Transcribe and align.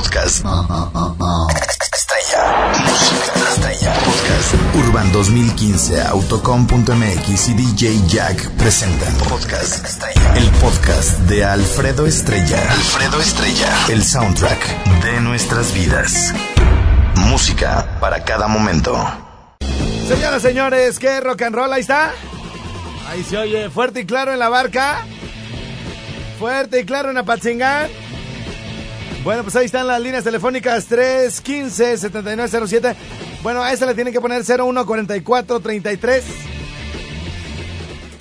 Podcast. 0.00 0.46
Estrella. 1.92 2.72
Música 2.86 3.32
estrella. 3.52 3.92
Podcast. 3.92 4.54
Urban 4.76 5.12
2015, 5.12 6.00
Autocom.mx 6.00 7.48
y 7.50 7.52
DJ 7.52 8.00
Jack 8.08 8.48
presentan 8.52 9.12
Podcast 9.28 9.84
Estrella. 9.84 10.36
El 10.36 10.48
podcast 10.52 11.18
de 11.28 11.44
Alfredo 11.44 12.06
Estrella. 12.06 12.62
Alfredo 12.72 13.20
Estrella. 13.20 13.68
El 13.90 14.02
soundtrack 14.02 15.02
de 15.04 15.20
nuestras 15.20 15.74
vidas. 15.74 16.32
Música 17.16 17.98
para 18.00 18.24
cada 18.24 18.48
momento. 18.48 18.96
Señoras, 20.08 20.40
señores, 20.40 20.98
¿qué 20.98 21.20
rock 21.20 21.42
and 21.42 21.54
roll? 21.54 21.72
Ahí 21.74 21.82
está. 21.82 22.12
Ahí 23.10 23.22
se 23.22 23.36
oye 23.36 23.68
fuerte 23.68 24.00
y 24.00 24.06
claro 24.06 24.32
en 24.32 24.38
la 24.38 24.48
barca. 24.48 25.04
Fuerte 26.38 26.80
y 26.80 26.84
claro 26.86 27.10
en 27.10 27.18
Apatzingán. 27.18 27.90
Bueno, 29.22 29.42
pues 29.42 29.54
ahí 29.56 29.66
están 29.66 29.86
las 29.86 30.00
líneas 30.00 30.24
telefónicas 30.24 30.90
315-7907. 30.90 32.96
Bueno, 33.42 33.62
a 33.62 33.70
esa 33.72 33.84
le 33.84 33.94
tienen 33.94 34.14
que 34.14 34.20
poner 34.20 34.42
014433 34.44 36.24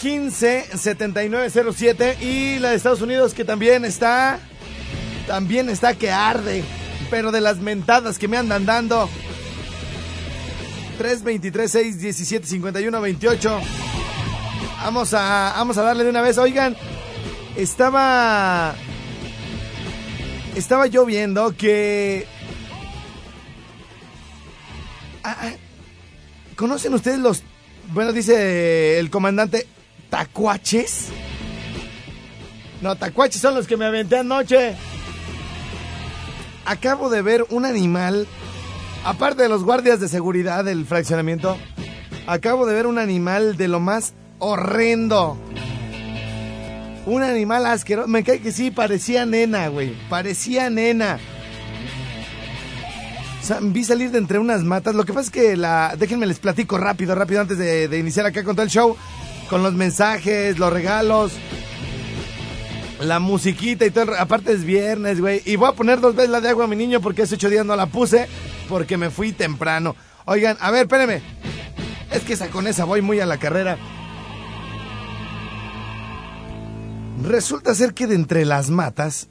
15-7907. 0.01 2.21
Y 2.21 2.59
la 2.59 2.71
de 2.71 2.75
Estados 2.75 3.01
Unidos 3.01 3.33
que 3.33 3.45
también 3.45 3.85
está. 3.85 4.39
También 5.25 5.69
está 5.69 5.93
que 5.93 6.11
arde. 6.11 6.65
Pero 7.09 7.31
de 7.31 7.39
las 7.41 7.59
mentadas 7.59 8.19
que 8.19 8.27
me 8.27 8.35
andan 8.37 8.65
dando. 8.65 9.09
323 10.97 11.71
6 11.71 12.01
17 12.01 12.45
51 12.45 13.01
28. 13.01 13.61
Vamos 14.83 15.13
a, 15.13 15.53
vamos 15.55 15.77
a 15.77 15.83
darle 15.83 16.03
de 16.03 16.09
una 16.09 16.21
vez. 16.21 16.37
Oigan, 16.37 16.75
estaba. 17.55 18.75
Estaba 20.55 20.87
yo 20.87 21.05
viendo 21.05 21.55
que. 21.55 22.25
Ah, 25.23 25.37
ah, 25.41 25.51
¿Conocen 26.55 26.93
ustedes 26.93 27.19
los. 27.19 27.43
Bueno, 27.93 28.11
dice 28.13 28.99
el 28.99 29.09
comandante. 29.09 29.67
¿Tacuaches? 30.09 31.09
No, 32.81 32.95
tacuaches 32.95 33.41
son 33.41 33.55
los 33.55 33.67
que 33.67 33.77
me 33.77 33.85
aventé 33.85 34.17
anoche. 34.17 34.75
Acabo 36.65 37.09
de 37.09 37.21
ver 37.21 37.45
un 37.49 37.65
animal. 37.65 38.27
Aparte 39.05 39.43
de 39.43 39.49
los 39.49 39.63
guardias 39.63 39.99
de 39.99 40.07
seguridad 40.09 40.65
del 40.65 40.85
fraccionamiento. 40.85 41.57
Acabo 42.27 42.65
de 42.65 42.73
ver 42.73 42.85
un 42.85 42.97
animal 42.99 43.57
de 43.57 43.67
lo 43.67 43.79
más 43.79 44.13
horrendo. 44.39 45.37
Un 47.09 47.23
animal 47.23 47.65
asqueroso. 47.65 48.07
Me 48.07 48.23
cae 48.23 48.39
que 48.39 48.51
sí, 48.51 48.69
parecía 48.69 49.25
nena, 49.25 49.67
güey. 49.67 49.95
Parecía 50.09 50.69
nena. 50.69 51.17
O 53.41 53.43
sea, 53.43 53.57
vi 53.61 53.83
salir 53.83 54.11
de 54.11 54.19
entre 54.19 54.37
unas 54.37 54.63
matas. 54.63 54.93
Lo 54.93 55.05
que 55.05 55.13
pasa 55.13 55.25
es 55.25 55.31
que 55.31 55.57
la. 55.57 55.95
Déjenme 55.97 56.27
les 56.27 56.37
platico 56.37 56.77
rápido, 56.77 57.15
rápido, 57.15 57.41
antes 57.41 57.57
de, 57.57 57.97
iniciar 57.97 58.27
acá 58.27 58.43
con 58.43 58.55
todo 58.55 58.63
el 58.63 58.69
show. 58.69 58.95
Con 59.49 59.63
los 59.63 59.73
mensajes, 59.73 60.59
los 60.59 60.71
regalos. 60.71 61.31
La 63.01 63.17
musiquita 63.17 63.87
y 63.87 63.89
todo. 63.89 64.13
Aparte 64.15 64.53
es 64.53 64.63
viernes, 64.63 65.19
güey. 65.19 65.41
Y 65.45 65.55
voy 65.55 65.69
a 65.69 65.73
poner 65.73 66.01
dos 66.01 66.13
veces 66.13 66.29
la 66.29 66.41
de 66.41 66.49
agua 66.49 66.65
a 66.65 66.67
mi 66.67 66.75
niño 66.75 67.01
porque 67.01 67.23
hace 67.23 67.35
ocho 67.35 67.49
días 67.49 67.65
no 67.65 67.75
la 67.75 67.87
puse. 67.87 68.27
Porque 68.67 68.97
me 68.97 69.09
fui 69.09 69.31
temprano. 69.31 69.95
Oigan, 70.25 70.57
a 70.59 70.69
ver, 70.69 70.83
espérenme. 70.83 71.23
Es 72.11 72.21
que 72.21 72.33
esa 72.33 72.49
con 72.49 72.67
esa 72.67 72.83
voy 72.83 73.01
muy 73.01 73.19
a 73.19 73.25
la 73.25 73.39
carrera. 73.39 73.79
Resulta 77.23 77.75
ser 77.75 77.93
que 77.93 78.07
de 78.07 78.15
entre 78.15 78.45
las 78.45 78.69
matas 78.69 79.27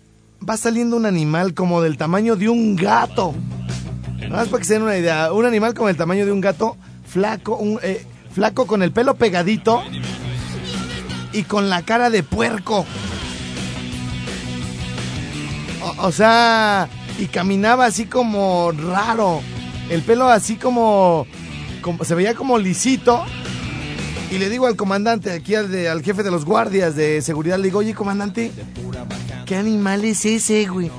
va 0.46 0.56
saliendo 0.56 0.96
un 0.96 1.06
animal 1.06 1.54
como 1.54 1.80
del 1.80 1.96
tamaño 1.96 2.36
de 2.36 2.48
un 2.48 2.76
gato. 2.76 3.34
Nada 4.18 4.28
más 4.28 4.48
para 4.48 4.58
que 4.58 4.64
se 4.64 4.74
den 4.74 4.82
una 4.82 4.98
idea. 4.98 5.32
Un 5.32 5.46
animal 5.46 5.74
como 5.74 5.88
el 5.88 5.96
tamaño 5.96 6.26
de 6.26 6.32
un 6.32 6.40
gato, 6.40 6.76
flaco, 7.06 7.56
un, 7.56 7.78
eh, 7.82 8.04
flaco 8.32 8.66
con 8.66 8.82
el 8.82 8.92
pelo 8.92 9.14
pegadito 9.14 9.82
y 11.32 11.44
con 11.44 11.70
la 11.70 11.82
cara 11.82 12.10
de 12.10 12.22
puerco. 12.22 12.84
O, 15.82 16.06
o 16.06 16.12
sea, 16.12 16.88
y 17.18 17.26
caminaba 17.26 17.86
así 17.86 18.04
como 18.04 18.70
raro. 18.72 19.40
El 19.88 20.02
pelo 20.02 20.28
así 20.28 20.56
como, 20.56 21.26
como 21.80 22.04
se 22.04 22.14
veía 22.14 22.34
como 22.34 22.58
lisito. 22.58 23.24
Y 24.30 24.38
le 24.38 24.48
digo 24.50 24.66
al 24.66 24.76
comandante, 24.76 25.32
aquí 25.32 25.54
al, 25.54 25.70
de- 25.70 25.88
al 25.88 26.02
jefe 26.02 26.22
de 26.22 26.30
los 26.30 26.44
guardias 26.44 26.94
de 26.94 27.22
seguridad, 27.22 27.56
le 27.58 27.64
digo, 27.64 27.78
oye, 27.78 27.94
comandante, 27.94 28.52
¿qué 29.46 29.56
animal 29.56 30.04
es 30.04 30.24
ese, 30.26 30.66
güey? 30.66 30.90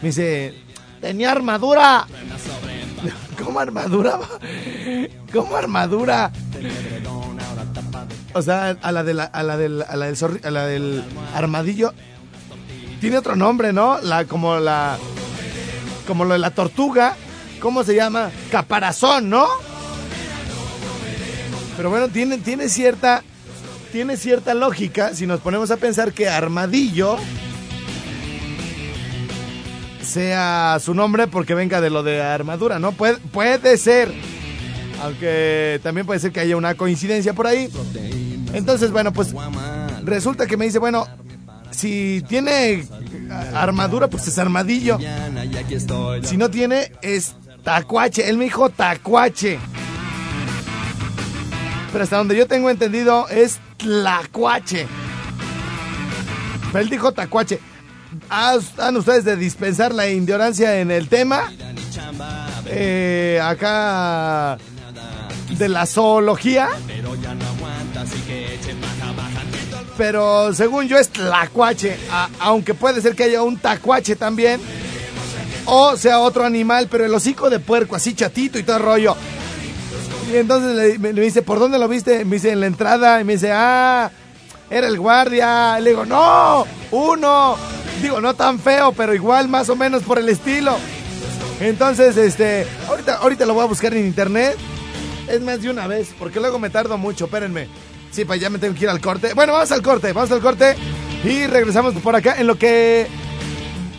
Me 0.00 0.08
dice, 0.08 0.54
tenía 1.00 1.30
armadura. 1.30 2.06
¿Cómo 3.44 3.60
armadura? 3.60 4.18
¿Cómo 5.32 5.56
armadura? 5.56 6.30
O 8.32 8.42
sea, 8.42 8.76
a 8.80 8.92
la, 8.92 9.02
de 9.04 9.14
la, 9.14 9.24
a 9.24 9.42
la 9.42 9.56
del, 9.56 9.78
la 9.78 9.86
a 9.86 10.50
la 10.50 10.66
del 10.66 11.02
armadillo. 11.34 11.92
Tiene 13.00 13.18
otro 13.18 13.36
nombre, 13.36 13.72
¿no? 13.72 13.98
La, 14.00 14.24
como 14.24 14.58
la, 14.58 14.98
como 16.06 16.24
lo 16.24 16.32
de 16.34 16.38
la 16.38 16.50
tortuga. 16.50 17.16
¿Cómo 17.60 17.82
se 17.84 17.94
llama? 17.94 18.30
Caparazón, 18.50 19.28
¿no? 19.28 19.46
Pero 21.80 21.88
bueno, 21.88 22.08
tiene, 22.10 22.36
tiene 22.36 22.68
cierta. 22.68 23.22
Tiene 23.90 24.18
cierta 24.18 24.52
lógica 24.52 25.14
si 25.14 25.26
nos 25.26 25.40
ponemos 25.40 25.70
a 25.70 25.78
pensar 25.78 26.12
que 26.12 26.28
armadillo 26.28 27.16
sea 30.02 30.76
su 30.78 30.92
nombre 30.92 31.26
porque 31.26 31.54
venga 31.54 31.80
de 31.80 31.88
lo 31.88 32.02
de 32.02 32.20
armadura, 32.20 32.78
¿no? 32.78 32.92
Puede, 32.92 33.16
puede 33.16 33.78
ser. 33.78 34.12
Aunque 35.02 35.80
también 35.82 36.06
puede 36.06 36.20
ser 36.20 36.32
que 36.32 36.40
haya 36.40 36.54
una 36.54 36.74
coincidencia 36.74 37.32
por 37.32 37.46
ahí. 37.46 37.70
Entonces, 38.52 38.90
bueno, 38.90 39.14
pues 39.14 39.34
resulta 40.04 40.46
que 40.46 40.58
me 40.58 40.66
dice, 40.66 40.78
bueno, 40.78 41.06
si 41.70 42.22
tiene 42.28 42.84
armadura, 43.54 44.08
pues 44.08 44.28
es 44.28 44.38
armadillo. 44.38 44.98
Si 46.24 46.36
no 46.36 46.50
tiene, 46.50 46.92
es 47.00 47.36
tacuache. 47.64 48.28
Él 48.28 48.36
me 48.36 48.44
dijo 48.44 48.68
tacuache. 48.68 49.58
Pero 51.92 52.04
hasta 52.04 52.16
donde 52.16 52.36
yo 52.36 52.46
tengo 52.46 52.70
entendido 52.70 53.28
es 53.28 53.58
tlacuache. 53.76 54.86
Él 56.74 56.88
dijo 56.88 57.12
tacuache. 57.12 57.60
¿Han 58.28 58.96
ustedes 58.96 59.24
de 59.24 59.36
dispensar 59.36 59.92
la 59.94 60.08
ignorancia 60.08 60.80
en 60.80 60.90
el 60.90 61.08
tema? 61.08 61.52
Eh, 62.66 63.40
acá 63.42 64.58
de 65.50 65.68
la 65.68 65.86
zoología. 65.86 66.68
Pero 69.96 70.54
según 70.54 70.88
yo 70.88 70.98
es 70.98 71.08
tlacuache. 71.10 71.96
aunque 72.38 72.74
puede 72.74 73.00
ser 73.00 73.14
que 73.14 73.24
haya 73.24 73.42
un 73.42 73.58
tacuache 73.58 74.16
también. 74.16 74.60
O 75.66 75.96
sea 75.96 76.20
otro 76.20 76.44
animal, 76.44 76.88
pero 76.90 77.04
el 77.04 77.14
hocico 77.14 77.50
de 77.50 77.58
puerco, 77.58 77.94
así 77.96 78.14
chatito 78.14 78.58
y 78.58 78.62
todo 78.62 78.76
el 78.78 78.82
rollo. 78.82 79.16
Y 80.30 80.36
entonces 80.36 80.76
le, 80.76 80.98
me, 80.98 81.12
me 81.12 81.20
dice, 81.22 81.42
¿por 81.42 81.58
dónde 81.58 81.78
lo 81.78 81.88
viste? 81.88 82.24
Me 82.24 82.36
dice, 82.36 82.52
en 82.52 82.60
la 82.60 82.66
entrada. 82.66 83.20
Y 83.20 83.24
me 83.24 83.34
dice, 83.34 83.50
ah, 83.52 84.10
era 84.70 84.86
el 84.86 84.98
guardia. 84.98 85.78
Le 85.80 85.90
digo, 85.90 86.04
no, 86.06 86.66
uno. 86.90 87.56
Digo, 88.00 88.20
no 88.20 88.34
tan 88.34 88.58
feo, 88.58 88.92
pero 88.92 89.14
igual 89.14 89.48
más 89.48 89.68
o 89.68 89.76
menos 89.76 90.02
por 90.04 90.18
el 90.18 90.28
estilo. 90.28 90.76
Entonces, 91.60 92.16
este, 92.16 92.66
ahorita, 92.88 93.16
ahorita 93.16 93.44
lo 93.44 93.54
voy 93.54 93.64
a 93.64 93.66
buscar 93.66 93.92
en 93.92 94.06
internet. 94.06 94.56
Es 95.28 95.40
más 95.42 95.60
de 95.60 95.70
una 95.70 95.86
vez, 95.86 96.14
porque 96.18 96.40
luego 96.40 96.58
me 96.58 96.70
tardo 96.70 96.96
mucho, 96.96 97.26
espérenme. 97.26 97.68
Sí, 98.10 98.24
pues 98.24 98.40
ya 98.40 98.50
me 98.50 98.58
tengo 98.58 98.74
que 98.74 98.84
ir 98.84 98.88
al 98.90 99.00
corte. 99.00 99.34
Bueno, 99.34 99.52
vamos 99.52 99.70
al 99.70 99.82
corte, 99.82 100.12
vamos 100.12 100.32
al 100.32 100.40
corte. 100.40 100.74
Y 101.24 101.46
regresamos 101.46 101.94
por 101.94 102.16
acá 102.16 102.36
en 102.38 102.46
lo 102.46 102.56
que... 102.56 103.06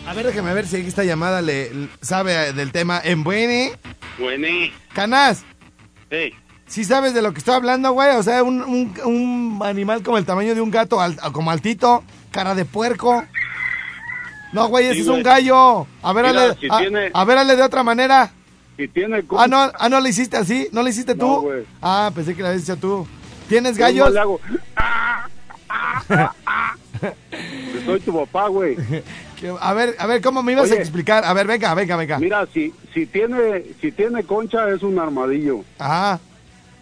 A 0.06 0.14
ver, 0.14 0.26
déjame 0.26 0.52
ver 0.52 0.66
si 0.66 0.76
esta 0.78 1.04
llamada 1.04 1.40
le 1.40 1.70
sabe 2.00 2.52
del 2.52 2.72
tema. 2.72 3.00
En 3.02 3.22
Buene. 3.22 3.72
Buené. 4.18 4.72
Canas. 4.92 5.44
Sí. 6.12 6.32
¿Sí 6.66 6.84
sabes 6.84 7.14
de 7.14 7.22
lo 7.22 7.32
que 7.32 7.38
estoy 7.38 7.54
hablando, 7.54 7.90
güey? 7.92 8.14
O 8.16 8.22
sea, 8.22 8.42
un, 8.42 8.60
un- 8.62 8.94
un 9.04 9.60
animal 9.64 10.02
como 10.02 10.18
el 10.18 10.24
tamaño 10.26 10.54
de 10.54 10.60
un 10.60 10.70
gato, 10.70 11.00
al- 11.00 11.16
como 11.32 11.50
altito, 11.50 12.04
cara 12.30 12.54
de 12.54 12.64
puerco. 12.66 13.24
No, 14.52 14.68
güey, 14.68 14.84
ese 14.86 14.96
Sí, 14.96 15.00
es 15.00 15.08
un 15.08 15.22
gallo. 15.22 15.86
A 16.02 16.12
ver, 16.12 16.26
Mira, 16.26 16.54
si 16.54 16.66
a, 16.70 16.78
tiene- 16.78 17.10
a 17.12 17.24
ver, 17.24 17.46
de 17.46 17.62
otra 17.62 17.82
manera. 17.82 18.30
Si 18.76 18.86
tiene... 18.88 19.24
Ah, 19.36 19.46
no, 19.48 19.56
ah, 19.78 19.88
no 19.88 20.00
le 20.00 20.10
hiciste 20.10 20.36
así, 20.36 20.68
¿no 20.72 20.82
le 20.82 20.90
hiciste 20.90 21.14
tú? 21.14 21.26
No, 21.26 21.40
güey. 21.40 21.64
ah, 21.80 22.10
pensé 22.14 22.34
que 22.36 22.42
lo 22.42 22.48
habías 22.48 22.62
hecho 22.64 22.76
tú. 22.76 23.06
¿Tienes 23.48 23.76
Yo 23.76 23.80
gallos? 23.84 24.12
nomás 24.14 24.14
le 24.14 24.20
hago. 24.20 24.40
Soy 27.86 28.00
tu 28.00 28.14
papá, 28.14 28.48
güey. 28.48 28.76
A 29.60 29.72
ver, 29.74 29.96
a 29.98 30.06
ver, 30.06 30.20
¿cómo 30.22 30.42
me 30.42 30.52
ibas 30.52 30.70
a 30.70 30.74
explicar? 30.74 31.24
A 31.24 31.32
ver, 31.32 31.46
venga, 31.46 31.74
venga, 31.74 31.96
venga. 31.96 32.18
Mira, 32.18 32.46
si, 32.52 32.72
si 32.94 33.06
tiene 33.06 33.64
si 33.80 33.92
tiene 33.92 34.22
concha 34.24 34.68
es 34.70 34.82
un 34.82 34.98
armadillo. 34.98 35.64
Ajá. 35.78 36.20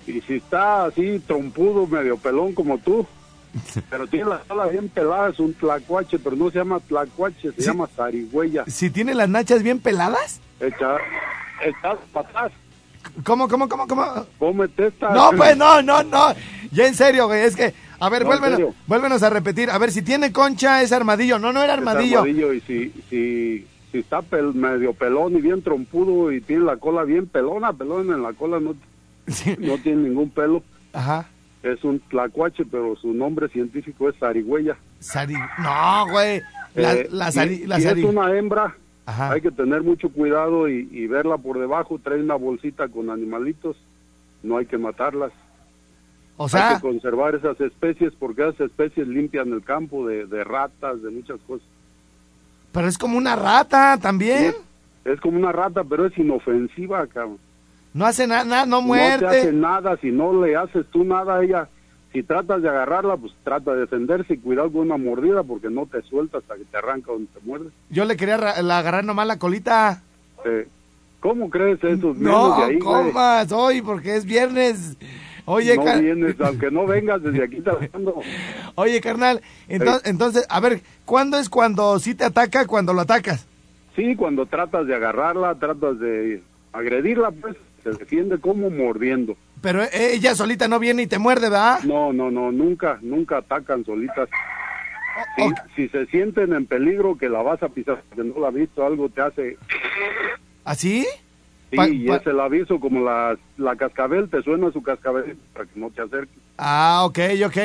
Y 0.07 0.21
si 0.23 0.35
está 0.37 0.87
así 0.87 1.23
trompudo, 1.27 1.87
medio 1.87 2.17
pelón 2.17 2.53
como 2.53 2.79
tú, 2.79 3.07
Pero 3.91 4.07
tiene 4.07 4.27
la 4.31 4.39
cola 4.47 4.67
bien 4.67 4.89
pelada, 4.89 5.31
es 5.31 5.41
un 5.41 5.53
tlacuache, 5.55 6.19
pero 6.19 6.37
no 6.37 6.51
se 6.51 6.59
llama 6.59 6.79
tlacuache, 6.81 7.51
se 7.53 7.63
Sí. 7.63 7.67
llama 7.67 7.89
zarigüeya. 7.89 8.65
Si 8.69 8.91
tiene 8.91 9.15
las 9.15 9.29
nachas 9.29 9.63
bien 9.63 9.81
peladas. 9.81 10.41
Echa, 10.61 10.97
para 12.13 12.29
atrás, 12.29 12.53
¿Cómo, 13.25 13.49
cómo, 13.49 13.69
cómo, 13.69 13.89
cómo? 13.89 14.27
cómete 14.39 14.89
esta. 14.89 15.11
No, 15.11 15.31
pues 15.37 15.57
no, 15.57 15.83
no, 15.83 16.03
no. 16.03 16.35
Ya 16.71 16.87
en 16.87 16.95
serio, 16.95 17.27
güey. 17.27 17.41
Es 17.43 17.57
que, 17.57 17.75
a 18.01 18.09
ver, 18.09 18.25
No, 18.25 18.33
en 18.35 18.75
vuélvenos, 18.87 19.23
a 19.23 19.31
repetir. 19.31 19.71
A 19.71 19.79
ver, 19.79 19.93
si 19.93 20.03
tiene 20.03 20.33
concha 20.33 20.83
es 20.83 20.91
armadillo. 20.93 21.39
No, 21.39 21.53
no 21.53 21.63
era 21.63 21.75
Es 21.75 21.79
armadillo. 21.79 22.19
armadillo, 22.21 22.53
y 22.55 22.61
si, 22.63 22.89
si, 23.11 23.67
si 23.93 23.99
está 23.99 24.21
pel- 24.21 24.55
medio 24.55 24.93
pelón 24.95 25.37
y 25.37 25.41
bien 25.41 25.63
trompudo 25.63 26.33
y 26.33 26.41
tiene 26.41 26.65
la 26.65 26.77
cola 26.79 27.05
bien 27.05 27.27
pelona, 27.27 27.73
pelón 27.73 28.11
en 28.13 28.23
la 28.23 28.33
cola 28.33 28.59
no, 28.61 28.75
Sí. 29.29 29.55
no 29.59 29.77
tiene 29.79 30.09
ningún 30.09 30.31
pelo. 30.31 30.63
Ajá. 30.93 31.29
Es 31.63 31.85
un 31.85 32.01
tlacuache, 32.01 32.65
pero 32.65 32.97
su 32.97 33.13
nombre 33.13 33.49
científico 33.49 34.09
es 34.09 34.17
zarigüeya. 34.19 34.77
No, 35.63 36.07
güey. 36.11 36.41
La, 36.75 36.95
Eh, 36.95 37.09
la, 37.11 37.31
y- 37.47 37.67
la 37.67 37.77
es 37.79 38.05
una 38.05 38.33
hembra, 38.37 38.75
Ajá. 39.05 39.33
hay 39.33 39.41
que 39.41 39.51
tener 39.51 39.83
mucho 39.83 40.09
cuidado 40.09 40.69
y, 40.69 40.89
y 40.91 41.07
verla 41.07 41.37
por 41.37 41.59
debajo. 41.59 41.99
Trae 42.03 42.23
una 42.23 42.37
bolsita 42.37 42.89
con 42.89 43.11
animalitos. 43.11 43.77
No 44.43 44.57
hay 44.57 44.65
que 44.67 44.79
matarlas. 44.79 45.33
O 46.43 46.45
hay 46.45 46.49
sea, 46.49 46.75
que 46.77 46.81
conservar 46.81 47.35
esas 47.35 47.61
especies 47.61 48.15
porque 48.19 48.49
esas 48.49 48.61
especies 48.61 49.07
limpian 49.07 49.53
el 49.53 49.63
campo 49.63 50.07
de, 50.07 50.25
de 50.25 50.43
ratas, 50.43 51.03
de 51.03 51.11
muchas 51.11 51.39
cosas. 51.47 51.67
pero 52.73 52.89
es 52.89 52.97
como 52.97 53.19
una 53.19 53.37
rata 53.37 53.99
también. 54.01 54.55
Es 55.05 55.21
como 55.21 55.37
una 55.39 55.53
rata, 55.53 55.85
pero 55.85 56.07
es 56.07 56.17
inofensiva, 56.17 57.07
cabrón. 57.09 57.37
No 57.93 58.07
hace 58.07 58.27
nada, 58.27 58.65
no 58.65 58.81
No 58.81 58.95
te 58.95 59.27
hace 59.27 59.53
nada, 59.53 59.99
si 59.99 60.11
no 60.11 60.43
le 60.43 60.57
haces 60.57 60.87
tú 60.91 61.05
nada 61.05 61.37
a 61.37 61.43
ella, 61.45 61.69
si 62.13 62.23
tratas 62.23 62.63
de 62.63 62.69
agarrarla, 62.71 63.19
pues 63.19 63.35
trata 63.45 63.75
de 63.75 63.81
defenderse 63.81 64.33
y 64.35 64.39
cuidado 64.39 64.73
con 64.73 64.83
una 64.83 64.97
mordida 64.97 65.43
porque 65.43 65.69
no 65.69 65.85
te 65.87 66.01
suelta 66.03 66.39
hasta 66.39 66.57
que 66.57 66.65
te 66.65 66.77
arranca 66.79 67.13
donde 67.13 67.29
te 67.35 67.41
muerde. 67.47 67.69
Yo 67.91 68.07
le 68.07 68.17
quería 68.17 68.39
la 68.63 68.79
agarrar 68.79 69.05
nomás 69.05 69.27
la 69.27 69.39
colita. 69.39 70.03
Eh, 70.47 70.67
¿Cómo 71.21 71.51
crees 71.51 71.85
esos 71.85 72.17
menos 72.17 72.49
No, 72.49 72.57
de 72.57 72.63
ahí, 72.65 72.79
güey? 72.79 73.13
comas 73.13 73.53
hoy 73.53 73.83
porque 73.83 74.17
es 74.17 74.25
viernes. 74.25 74.97
Oye, 75.53 75.75
no 75.75 75.99
vienes, 76.01 76.41
aunque 76.41 76.71
no 76.71 76.87
vengas 76.87 77.21
desde 77.25 77.43
aquí 77.43 77.61
trabajando. 77.61 78.21
oye, 78.77 79.01
carnal. 79.01 79.41
Entonces, 79.67 80.09
entonces, 80.09 80.47
a 80.49 80.61
ver, 80.61 80.81
¿cuándo 81.05 81.39
es 81.39 81.49
cuando 81.49 81.99
sí 81.99 82.15
te 82.15 82.25
ataca, 82.25 82.69
cuando 82.69 82.93
lo 82.93 83.01
atacas? 83.01 83.49
Sí, 83.97 84.15
cuando 84.15 84.47
tratas 84.47 84.87
de 84.87 84.95
agarrarla, 84.95 85.57
tratas 85.57 85.99
de 85.99 86.41
agredirla, 86.73 87.33
pues 87.33 87.57
se 87.83 87.91
defiende 87.91 88.39
como 88.39 88.71
mordiendo. 88.71 89.37
Pero 89.61 89.83
e- 89.83 90.15
ella 90.15 90.37
solita 90.37 90.69
no 90.69 90.79
viene 90.79 91.03
y 91.03 91.07
te 91.09 91.19
muerde, 91.19 91.51
¿verdad? 91.51 91.81
No, 91.83 92.13
no, 92.13 92.31
no, 92.31 92.53
nunca, 92.53 93.01
nunca 93.03 93.39
atacan 93.39 93.85
solitas. 93.85 94.29
Si, 95.75 95.89
se 95.89 96.07
sienten 96.07 96.53
en 96.53 96.67
peligro 96.67 97.19
que 97.19 97.29
la 97.29 97.43
vas 97.43 97.61
a 97.65 97.69
pisar, 97.71 98.05
que 98.15 98.23
no 98.23 98.39
la 98.39 98.49
has 98.49 98.55
visto, 98.55 98.87
algo 98.87 99.09
te 99.09 99.21
hace... 99.21 99.57
¿Así? 100.65 101.09
Sí, 101.71 101.77
Pa- 101.77 101.89
y 101.89 102.09
es 102.09 102.27
el 102.27 102.41
aviso 102.41 102.81
como 102.81 103.01
la, 103.05 103.39
la 103.57 103.77
cascabel, 103.77 104.29
te 104.29 104.43
suena 104.43 104.73
su 104.73 104.83
cascabel 104.83 105.37
para 105.53 105.67
que 105.67 105.79
no 105.79 105.91
te 105.91 106.03
acerques. 106.03 106.37
Ah, 106.59 107.03
ok, 107.05 107.19
ok. 107.47 107.57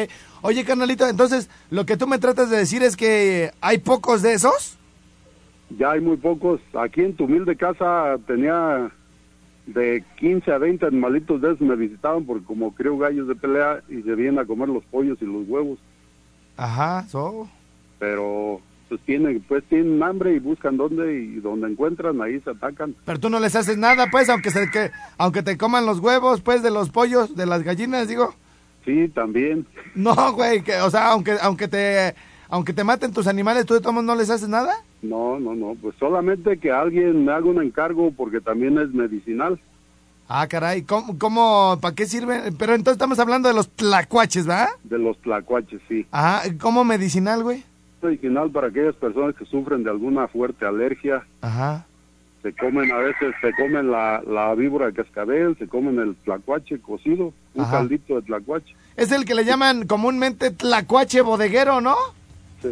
Oye, 0.42 0.64
carnalito, 0.64 1.08
entonces, 1.08 1.50
lo 1.72 1.86
que 1.86 1.98
tú 1.98 2.06
me 2.08 2.20
tratas 2.20 2.50
de 2.50 2.58
decir 2.58 2.84
es 2.84 2.96
que 2.96 3.52
hay 3.62 3.80
pocos 3.80 4.22
de 4.22 4.34
esos. 4.34 4.78
Ya 5.78 5.92
hay 5.92 6.02
muy 6.02 6.18
pocos. 6.18 6.62
Aquí 6.80 7.02
en 7.02 7.16
tu 7.16 7.26
humilde 7.26 7.56
casa 7.56 8.18
tenía 8.28 8.92
de 9.66 10.04
15 10.20 10.52
a 10.52 10.60
20 10.60 10.86
animalitos 10.86 11.42
de 11.42 11.48
esos 11.54 11.62
me 11.62 11.76
visitaban 11.76 12.24
porque 12.26 12.46
como 12.46 12.76
creo 12.76 13.00
gallos 13.00 13.28
de 13.28 13.34
pelea 13.36 13.82
y 13.90 14.04
se 14.04 14.14
vienen 14.14 14.38
a 14.38 14.46
comer 14.46 14.70
los 14.70 14.84
pollos 14.86 15.18
y 15.22 15.26
los 15.26 15.48
huevos. 15.48 15.80
Ajá, 16.56 17.08
so. 17.10 17.50
Pero 17.98 18.62
pues 18.90 19.02
tienen, 19.02 19.44
pues 19.48 19.64
tienen 19.66 20.02
hambre 20.04 20.36
y 20.36 20.40
buscan 20.40 20.78
dónde 20.78 21.16
y 21.16 21.40
donde 21.40 21.70
encuentran 21.70 22.22
ahí 22.22 22.40
se 22.42 22.52
atacan. 22.52 22.96
Pero 23.06 23.20
tú 23.20 23.30
no 23.30 23.40
les 23.40 23.56
haces 23.56 23.78
nada, 23.78 24.08
pues, 24.12 24.30
aunque 24.30 24.52
se 24.52 24.70
que, 24.70 24.92
aunque 25.18 25.44
te 25.44 25.58
coman 25.58 25.86
los 25.86 26.00
huevos, 26.00 26.42
pues, 26.42 26.62
de 26.64 26.72
los 26.72 26.90
pollos, 26.90 27.36
de 27.36 27.46
las 27.46 27.64
gallinas, 27.64 28.08
digo. 28.08 28.34
Sí, 28.86 29.10
también. 29.10 29.66
No, 29.96 30.34
güey, 30.34 30.62
que, 30.62 30.76
o 30.82 30.90
sea, 30.90 31.12
aunque, 31.12 31.38
aunque 31.42 31.70
te, 31.70 32.16
aunque 32.50 32.74
te 32.74 32.84
maten 32.84 33.14
tus 33.14 33.28
animales, 33.28 33.66
tú 33.66 33.74
de 33.74 33.82
todos 33.82 34.04
no 34.04 34.16
les 34.16 34.30
haces 34.30 34.50
nada. 34.50 34.74
No, 35.02 35.40
no, 35.40 35.56
no. 35.56 35.76
Pues 35.82 35.96
solamente 35.98 36.58
que 36.58 36.72
alguien 36.72 37.24
me 37.24 37.32
haga 37.32 37.46
un 37.46 37.62
encargo 37.62 38.12
porque 38.12 38.42
también 38.42 38.78
es 38.78 38.90
medicinal. 38.94 39.60
Ah, 40.28 40.48
caray, 40.48 40.82
¿cómo, 40.82 41.18
cómo, 41.20 41.78
para 41.82 41.94
qué 41.94 42.08
sirve? 42.08 42.52
Pero 42.58 42.74
entonces 42.74 42.96
estamos 42.96 43.20
hablando 43.20 43.48
de 43.48 43.54
los 43.56 43.70
tlacuaches, 43.70 44.48
¿verdad? 44.48 44.70
De 44.84 44.98
los 44.98 45.18
tlacuaches, 45.20 45.80
sí. 45.88 46.06
Ajá, 46.12 46.44
¿cómo 46.60 46.84
medicinal, 46.84 47.44
güey? 47.44 47.64
Medicinal 48.06 48.50
para 48.52 48.68
aquellas 48.68 48.96
personas 48.96 49.36
que 49.36 49.46
sufren 49.46 49.84
de 49.84 49.90
alguna 49.90 50.28
fuerte 50.28 50.66
alergia. 50.66 51.24
Ajá. 51.42 51.86
Se 52.42 52.54
comen, 52.54 52.92
a 52.92 52.98
veces 52.98 53.34
se 53.42 53.52
comen 53.54 53.90
la, 53.90 54.22
la 54.28 54.54
víbora 54.54 54.86
de 54.86 54.94
cascabel, 54.94 55.58
se 55.58 55.68
comen 55.68 55.98
el 56.00 56.16
tlacuache 56.18 56.80
cocido, 56.80 57.34
un 57.56 57.64
Ajá. 57.64 57.78
caldito 57.80 58.16
de 58.16 58.22
tlacuache. 58.22 58.76
Es 58.96 59.12
el 59.12 59.26
que 59.26 59.34
le 59.34 59.46
llaman 59.46 59.88
comúnmente 59.88 60.52
tlacuache 60.52 61.22
bodeguero, 61.22 61.82
¿no? 61.82 61.96
Sí. 62.62 62.70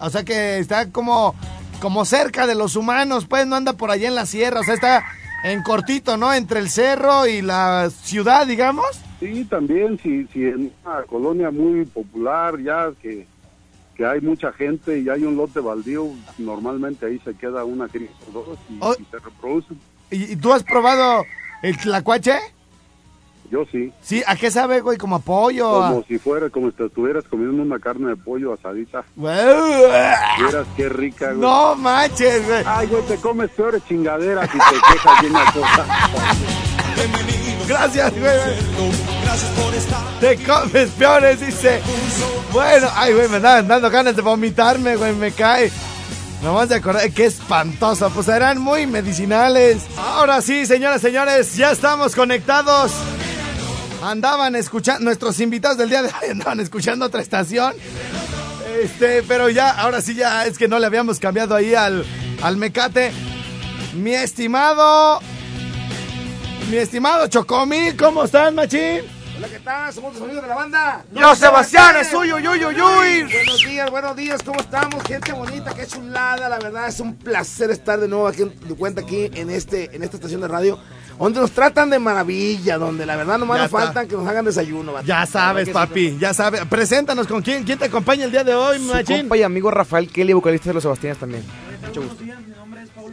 O 0.00 0.10
sea 0.10 0.24
que 0.24 0.58
está 0.58 0.90
como, 0.90 1.36
como 1.80 2.04
cerca 2.04 2.48
de 2.48 2.56
los 2.56 2.74
humanos, 2.74 3.26
pues 3.26 3.46
no 3.46 3.54
anda 3.54 3.74
por 3.74 3.90
allá 3.92 4.08
en 4.08 4.16
la 4.16 4.26
sierra, 4.26 4.60
o 4.60 4.64
sea, 4.64 4.74
está 4.74 5.04
en 5.44 5.62
cortito, 5.62 6.16
¿no? 6.16 6.34
Entre 6.34 6.58
el 6.58 6.68
cerro 6.68 7.28
y 7.28 7.42
la 7.42 7.90
ciudad, 7.90 8.44
digamos. 8.46 8.86
Sí, 9.20 9.44
también, 9.44 9.98
si, 10.02 10.26
si 10.26 10.44
en 10.44 10.72
una 10.84 11.02
colonia 11.04 11.50
muy 11.52 11.84
popular 11.86 12.58
ya 12.60 12.90
que, 13.00 13.26
que 13.96 14.04
hay 14.06 14.20
mucha 14.20 14.52
gente 14.52 14.98
y 14.98 15.08
hay 15.08 15.24
un 15.24 15.36
lote 15.36 15.60
baldío, 15.60 16.08
normalmente 16.38 17.06
ahí 17.06 17.18
se 17.24 17.34
queda 17.34 17.64
una 17.64 17.88
cría 17.88 18.10
o 18.28 18.32
dos 18.32 18.58
y, 18.68 18.78
Oh. 18.80 18.94
y 18.98 19.04
se 19.10 19.18
reproducen. 19.18 19.78
¿Y, 20.10 20.36
tú 20.36 20.52
has 20.52 20.62
probado 20.62 21.24
el 21.62 21.76
tlacuache? 21.78 22.34
Yo 23.50 23.64
sí, 23.70 23.92
Sí, 24.02 24.22
¿a 24.26 24.34
qué 24.34 24.50
sabe, 24.50 24.80
güey? 24.80 24.98
¿Como 24.98 25.16
a 25.16 25.18
pollo? 25.20 25.70
como 25.70 25.98
a- 26.00 26.04
si 26.04 26.18
fuera, 26.18 26.50
como 26.50 26.68
si 26.70 26.76
te 26.76 26.86
estuvieras 26.86 27.24
comiendo 27.24 27.62
una 27.62 27.78
carne 27.78 28.08
de 28.10 28.16
pollo 28.16 28.52
asadita. 28.52 29.04
Vieras 29.16 30.66
qué 30.76 30.88
rica, 30.88 31.28
güey. 31.28 31.38
No 31.40 31.74
manches, 31.76 32.44
güey. 32.46 32.62
Ay, 32.66 32.88
güey, 32.88 33.02
te 33.06 33.16
comes 33.16 33.50
peores 33.50 33.82
chingaderas 33.86 34.48
y 34.52 34.58
te 34.58 34.92
quejas 34.92 35.22
de 35.22 35.30
una 35.30 35.44
cosa. 35.52 35.86
Gracias, 37.68 38.12
güey. 38.18 38.32
Te 40.20 40.36
comes 40.44 40.90
peores, 40.90 41.40
dice. 41.40 41.80
Bueno, 42.52 42.88
ay, 42.94 43.12
güey, 43.12 43.28
me 43.28 43.36
andaban 43.36 43.66
dando 43.66 43.90
ganas 43.90 44.16
de 44.16 44.22
vomitarme, 44.22 44.96
güey, 44.96 45.14
me 45.14 45.32
cae. 45.32 45.70
Nomás 46.42 46.68
de 46.68 46.76
acordar, 46.76 47.10
qué 47.10 47.26
espantoso. 47.26 48.08
Pues 48.10 48.28
eran 48.28 48.58
muy 48.58 48.86
medicinales. 48.86 49.82
Ahora 49.96 50.40
sí, 50.42 50.64
señoras, 50.64 51.00
señores, 51.00 51.56
ya 51.56 51.72
estamos 51.72 52.14
conectados. 52.14 52.92
Andaban 54.02 54.54
escuchando, 54.54 55.04
nuestros 55.04 55.40
invitados 55.40 55.78
del 55.78 55.88
día 55.88 56.02
de 56.02 56.08
hoy 56.08 56.30
andaban 56.30 56.60
escuchando 56.60 57.06
otra 57.06 57.20
estación. 57.20 57.74
Este, 58.82 59.22
pero 59.22 59.48
ya, 59.48 59.70
ahora 59.70 60.00
sí, 60.02 60.14
ya 60.14 60.46
es 60.46 60.58
que 60.58 60.68
no 60.68 60.78
le 60.78 60.86
habíamos 60.86 61.18
cambiado 61.18 61.54
ahí 61.54 61.74
al, 61.74 62.04
al 62.42 62.56
mecate. 62.56 63.10
Mi 63.94 64.14
estimado 64.14 65.20
mi 66.70 66.76
estimado 66.78 67.26
Chocomil, 67.28 67.96
¿cómo 67.96 68.24
estás, 68.24 68.52
machín? 68.52 69.00
Hola, 69.36 69.48
¿qué 69.48 69.58
tal? 69.60 69.92
Somos 69.92 70.14
los 70.14 70.22
amigos 70.22 70.42
de 70.42 70.48
la 70.48 70.54
banda. 70.54 71.04
Yo, 71.12 71.34
Sebastián, 71.34 71.94
es 72.00 72.08
suyo, 72.08 72.36
uy, 72.36 72.48
uy, 72.48 72.64
uy. 72.64 73.22
Buenos 73.24 73.58
días, 73.62 73.90
buenos 73.90 74.16
días, 74.16 74.42
¿cómo 74.42 74.58
estamos? 74.60 75.02
Gente 75.04 75.32
bonita, 75.32 75.74
qué 75.74 75.86
chulada, 75.86 76.48
la 76.48 76.58
verdad 76.58 76.88
es 76.88 77.00
un 77.00 77.14
placer 77.16 77.70
estar 77.70 78.00
de 78.00 78.08
nuevo 78.08 78.26
aquí 78.26 78.42
en 78.42 78.50
tu 78.58 78.76
cuenta 78.76 79.02
aquí 79.02 79.30
en 79.34 79.50
este 79.50 79.94
en 79.94 80.02
esta 80.02 80.16
estación 80.16 80.40
de 80.40 80.48
radio, 80.48 80.78
donde 81.18 81.38
nos 81.40 81.50
tratan 81.52 81.90
de 81.90 81.98
maravilla, 81.98 82.78
donde 82.78 83.04
la 83.04 83.16
verdad 83.16 83.36
nomás 83.38 83.58
Ya 83.58 83.62
nos 83.64 83.72
está. 83.72 83.78
faltan 83.84 84.08
que 84.08 84.16
nos 84.16 84.26
hagan 84.26 84.44
desayuno. 84.46 84.94
Ya 85.02 85.26
sabes, 85.26 85.66
sí, 85.68 85.72
papi, 85.74 86.16
ya 86.18 86.32
sabes. 86.32 86.64
Preséntanos 86.64 87.26
con 87.26 87.42
quién, 87.42 87.62
quién 87.64 87.78
te 87.78 87.84
acompaña 87.84 88.24
el 88.24 88.30
día 88.30 88.42
de 88.42 88.54
hoy, 88.54 88.78
Su 88.78 88.84
machín. 88.84 89.18
compa 89.18 89.36
y 89.36 89.42
amigo 89.42 89.70
Rafael 89.70 90.08
Kelly, 90.10 90.32
vocalista 90.32 90.70
de 90.70 90.74
Los 90.74 90.82
Sebastianes 90.82 91.18
también. 91.18 91.44
Buenos 91.94 92.18
días, 92.18 92.38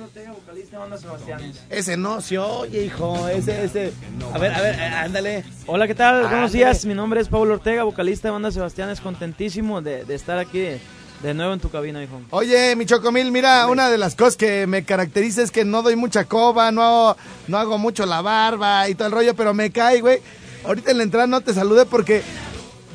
es 0.04 0.30
vocalista 0.30 0.72
de 0.72 0.78
Banda 0.78 0.98
Sebastianes. 0.98 1.64
Ese 1.70 1.98
no 1.98 2.20
se 2.22 2.38
oye, 2.38 2.86
hijo, 2.86 3.28
ese, 3.28 3.64
ese. 3.64 3.94
A 4.34 4.38
ver, 4.38 4.54
a 4.54 4.62
ver, 4.62 4.76
eh, 4.76 4.84
ándale. 4.84 5.46
Hola, 5.66 5.88
¿qué 5.88 5.96
tal? 5.96 6.16
Ándale. 6.16 6.30
Buenos 6.30 6.52
días, 6.52 6.86
mi 6.86 6.94
nombre 6.94 7.22
es 7.22 7.30
Pablo 7.30 7.54
Ortega, 7.54 7.84
vocalista 7.84 8.28
de 8.28 8.34
Banda 8.34 8.52
Sebastianes, 8.52 9.00
contentísimo 9.00 9.82
de, 9.82 10.04
de 10.04 10.16
estar 10.16 10.38
aquí 10.38 10.60
de, 10.60 10.80
de 11.22 11.34
nuevo 11.34 11.54
en 11.54 11.60
tu 11.60 11.70
cabina, 11.70 12.04
hijo. 12.04 12.22
Oye, 12.32 12.76
mi 12.76 12.86
Chocomil, 12.86 13.32
mira, 13.32 13.68
una 13.68 13.90
de 13.90 13.98
las 13.98 14.16
cosas 14.16 14.36
que 14.36 14.68
me 14.68 14.84
caracteriza 14.84 15.42
es 15.42 15.52
que 15.52 15.64
no 15.64 15.82
doy 15.82 15.96
mucha 15.96 16.26
coba, 16.26 16.72
no, 16.72 17.16
no 17.48 17.58
hago 17.58 17.78
mucho 17.78 18.06
la 18.06 18.22
barba 18.22 18.90
y 18.90 18.96
todo 18.96 19.08
el 19.08 19.14
rollo, 19.14 19.36
pero 19.36 19.54
me 19.54 19.72
cae, 19.72 20.02
güey. 20.02 20.20
Ahorita 20.66 20.92
en 20.92 20.98
la 20.98 21.04
entrada 21.04 21.28
no 21.28 21.42
te 21.42 21.54
saludé 21.54 21.86
porque, 21.86 22.24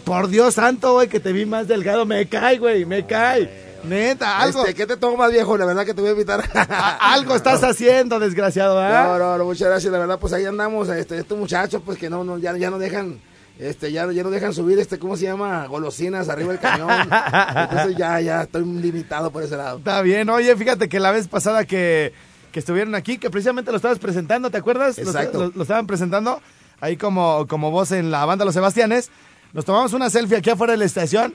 por 0.04 0.28
Dios 0.28 0.54
santo, 0.54 0.92
güey, 0.94 1.08
que 1.08 1.20
te 1.20 1.32
vi 1.32 1.46
más 1.46 1.68
delgado, 1.68 2.04
me 2.06 2.26
cae, 2.26 2.58
güey, 2.58 2.84
me 2.84 3.06
cae. 3.06 3.67
Neta, 3.84 4.40
algo, 4.40 4.60
Este, 4.60 4.74
¿Qué 4.74 4.86
te 4.86 4.96
tomas, 4.96 5.30
viejo? 5.30 5.56
La 5.56 5.64
verdad 5.64 5.84
que 5.84 5.94
te 5.94 6.00
voy 6.00 6.10
a 6.10 6.12
invitar. 6.12 6.44
algo 7.00 7.34
estás 7.36 7.62
haciendo, 7.62 8.18
desgraciado, 8.18 8.78
¿ah? 8.80 9.04
No, 9.06 9.18
no, 9.18 9.38
no, 9.38 9.44
muchas 9.44 9.68
gracias. 9.68 9.92
La 9.92 9.98
verdad, 9.98 10.18
pues 10.18 10.32
ahí 10.32 10.44
andamos. 10.44 10.88
Este, 10.88 11.18
estos 11.18 11.38
muchachos, 11.38 11.82
pues 11.84 11.98
que 11.98 12.10
no, 12.10 12.24
no 12.24 12.38
ya, 12.38 12.56
ya 12.56 12.70
no 12.70 12.78
dejan 12.78 13.20
este, 13.58 13.90
ya, 13.90 14.10
ya 14.12 14.22
no 14.22 14.30
dejan 14.30 14.54
subir, 14.54 14.78
este, 14.78 14.98
¿cómo 15.00 15.16
se 15.16 15.24
llama? 15.24 15.66
Golosinas 15.66 16.28
arriba 16.28 16.52
del 16.52 16.60
camión. 16.60 16.88
Entonces 17.56 17.96
ya, 17.96 18.20
ya 18.20 18.42
estoy 18.42 18.64
limitado 18.64 19.30
por 19.32 19.42
ese 19.42 19.56
lado. 19.56 19.78
Está 19.78 20.00
bien, 20.02 20.28
oye, 20.30 20.54
fíjate 20.56 20.88
que 20.88 21.00
la 21.00 21.10
vez 21.10 21.26
pasada 21.26 21.64
que, 21.64 22.12
que 22.52 22.60
estuvieron 22.60 22.94
aquí, 22.94 23.18
que 23.18 23.30
precisamente 23.30 23.72
lo 23.72 23.76
estabas 23.76 23.98
presentando, 23.98 24.50
¿te 24.50 24.58
acuerdas? 24.58 24.96
Lo- 24.98 25.04
Exacto. 25.04 25.38
Lo, 25.46 25.52
lo 25.54 25.62
estaban 25.62 25.88
presentando 25.88 26.40
ahí 26.80 26.96
como, 26.96 27.46
como 27.48 27.72
voz 27.72 27.90
en 27.90 28.12
la 28.12 28.24
banda 28.24 28.44
Los 28.44 28.54
Sebastianes. 28.54 29.10
Nos 29.52 29.64
tomamos 29.64 29.92
una 29.92 30.08
selfie 30.08 30.36
aquí 30.36 30.50
afuera 30.50 30.74
de 30.74 30.76
la 30.76 30.84
estación. 30.84 31.34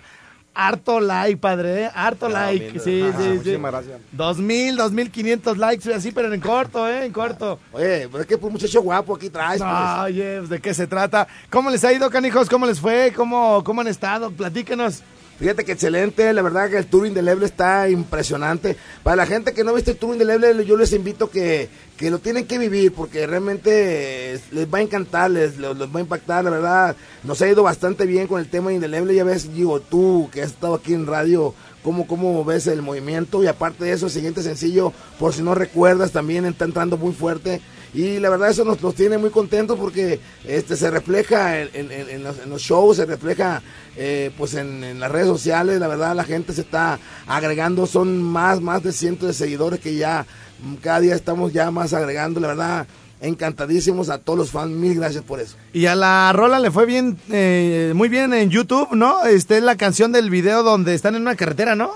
Harto 0.55 0.99
like, 0.99 1.37
padre, 1.37 1.83
¿eh? 1.83 1.89
Harto 1.93 2.29
like. 2.29 2.79
Sí, 2.79 3.03
sí, 3.03 3.03
sí. 3.17 3.29
muchísimas 3.29 3.71
gracias. 3.71 4.01
Dos 4.11 4.37
mil, 4.37 4.75
dos 4.75 4.91
mil 4.91 5.09
quinientos 5.09 5.57
likes, 5.57 5.91
así, 5.93 6.11
pero 6.11 6.31
en 6.33 6.39
corto, 6.39 6.87
¿eh? 6.87 7.05
En 7.05 7.11
corto. 7.11 7.59
Oye, 7.71 8.07
pero 8.11 8.21
es 8.21 8.27
que 8.27 8.37
pues 8.37 8.51
muchacho 8.51 8.81
guapo 8.81 9.15
aquí 9.15 9.29
traes, 9.29 9.61
pues. 9.61 9.99
Oye, 10.03 10.37
pues, 10.39 10.49
¿de 10.49 10.61
qué 10.61 10.73
se 10.73 10.85
trata? 10.87 11.27
¿Cómo 11.49 11.69
les 11.69 11.83
ha 11.83 11.91
ido, 11.91 12.09
canijos? 12.09 12.49
¿Cómo 12.49 12.65
les 12.65 12.79
fue? 12.79 13.11
¿Cómo, 13.15 13.63
cómo 13.63 13.81
han 13.81 13.87
estado? 13.87 14.31
Platíquenos. 14.31 15.01
Fíjate 15.43 15.65
que 15.65 15.73
excelente, 15.73 16.31
la 16.31 16.41
verdad 16.41 16.69
que 16.69 16.77
el 16.77 16.85
tour 16.85 17.05
indeleble 17.05 17.45
está 17.45 17.89
impresionante. 17.89 18.77
Para 19.03 19.17
la 19.17 19.25
gente 19.25 19.51
que 19.51 19.65
no 19.65 19.71
ha 19.71 19.73
visto 19.73 19.91
el 19.91 19.97
tour 19.97 20.13
indeleble, 20.13 20.63
yo 20.63 20.77
les 20.77 20.93
invito 20.93 21.29
que, 21.29 21.67
que 21.97 22.09
lo 22.09 22.19
tienen 22.19 22.47
que 22.47 22.57
vivir 22.57 22.93
porque 22.93 23.27
realmente 23.27 24.35
eh, 24.35 24.39
les 24.51 24.73
va 24.73 24.77
a 24.77 24.83
encantar, 24.83 25.29
les, 25.29 25.57
les, 25.57 25.69
va 25.69 25.97
a 25.97 25.99
impactar, 25.99 26.45
la 26.45 26.49
verdad. 26.49 26.95
Nos 27.25 27.41
ha 27.41 27.49
ido 27.49 27.61
bastante 27.61 28.05
bien 28.05 28.27
con 28.27 28.39
el 28.39 28.47
tema 28.47 28.71
indeleble, 28.71 29.15
ya 29.15 29.25
ves, 29.25 29.53
digo, 29.53 29.81
tú 29.81 30.29
que 30.31 30.43
has 30.43 30.51
estado 30.51 30.75
aquí 30.75 30.93
en 30.93 31.07
radio, 31.07 31.53
cómo, 31.83 32.07
cómo 32.07 32.45
ves 32.45 32.67
el 32.67 32.81
movimiento 32.81 33.43
y 33.43 33.47
aparte 33.47 33.83
de 33.83 33.91
eso, 33.91 34.05
el 34.05 34.13
siguiente 34.13 34.43
sencillo, 34.43 34.93
por 35.19 35.33
si 35.33 35.41
no 35.41 35.55
recuerdas, 35.55 36.13
también 36.13 36.45
está 36.45 36.63
entrando 36.63 36.95
muy 36.95 37.11
fuerte. 37.11 37.59
Y 37.93 38.19
la 38.19 38.29
verdad 38.29 38.49
eso 38.49 38.65
nos, 38.65 38.81
nos 38.81 38.95
tiene 38.95 39.17
muy 39.17 39.29
contentos 39.29 39.77
porque 39.79 40.19
este 40.47 40.75
se 40.75 40.89
refleja 40.89 41.59
en, 41.61 41.69
en- 41.91 42.23
los, 42.23 42.39
en 42.39 42.49
los 42.49 42.61
shows, 42.61 42.97
se 42.97 43.05
refleja 43.05 43.61
eh, 43.95 44.31
pues 44.37 44.55
en, 44.55 44.83
en 44.83 44.99
las 44.99 45.11
redes 45.11 45.27
sociales, 45.27 45.79
la 45.79 45.87
verdad 45.87 46.15
la 46.15 46.23
gente 46.23 46.53
se 46.53 46.61
está 46.61 46.97
agregando, 47.27 47.85
son 47.85 48.21
más, 48.23 48.61
más 48.61 48.81
de 48.81 48.91
cientos 48.91 49.27
de 49.27 49.33
seguidores 49.33 49.79
que 49.79 49.95
ya 49.95 50.25
mm, 50.63 50.75
cada 50.75 50.99
día 51.01 51.13
estamos 51.15 51.53
ya 51.53 51.69
más 51.69 51.93
agregando, 51.93 52.39
la 52.39 52.47
verdad 52.47 52.87
encantadísimos 53.21 54.09
a 54.09 54.17
todos 54.17 54.37
los 54.37 54.51
fans, 54.51 54.71
mil 54.71 54.95
gracias 54.95 55.23
por 55.23 55.39
eso. 55.39 55.55
Y 55.71 55.85
a 55.85 55.95
la 55.95 56.31
rola 56.33 56.59
le 56.59 56.71
fue 56.71 56.85
bien, 56.85 57.17
eh, 57.31 57.93
muy 57.95 58.09
bien 58.09 58.33
en 58.33 58.49
YouTube, 58.49 58.89
¿no? 58.95 59.23
Este 59.25 59.57
es 59.57 59.63
la 59.63 59.75
canción 59.77 60.11
del 60.11 60.29
video 60.29 60.61
donde 60.63 60.93
están 60.93 61.15
en 61.15 61.21
una 61.21 61.35
carretera, 61.35 61.75
¿no? 61.75 61.91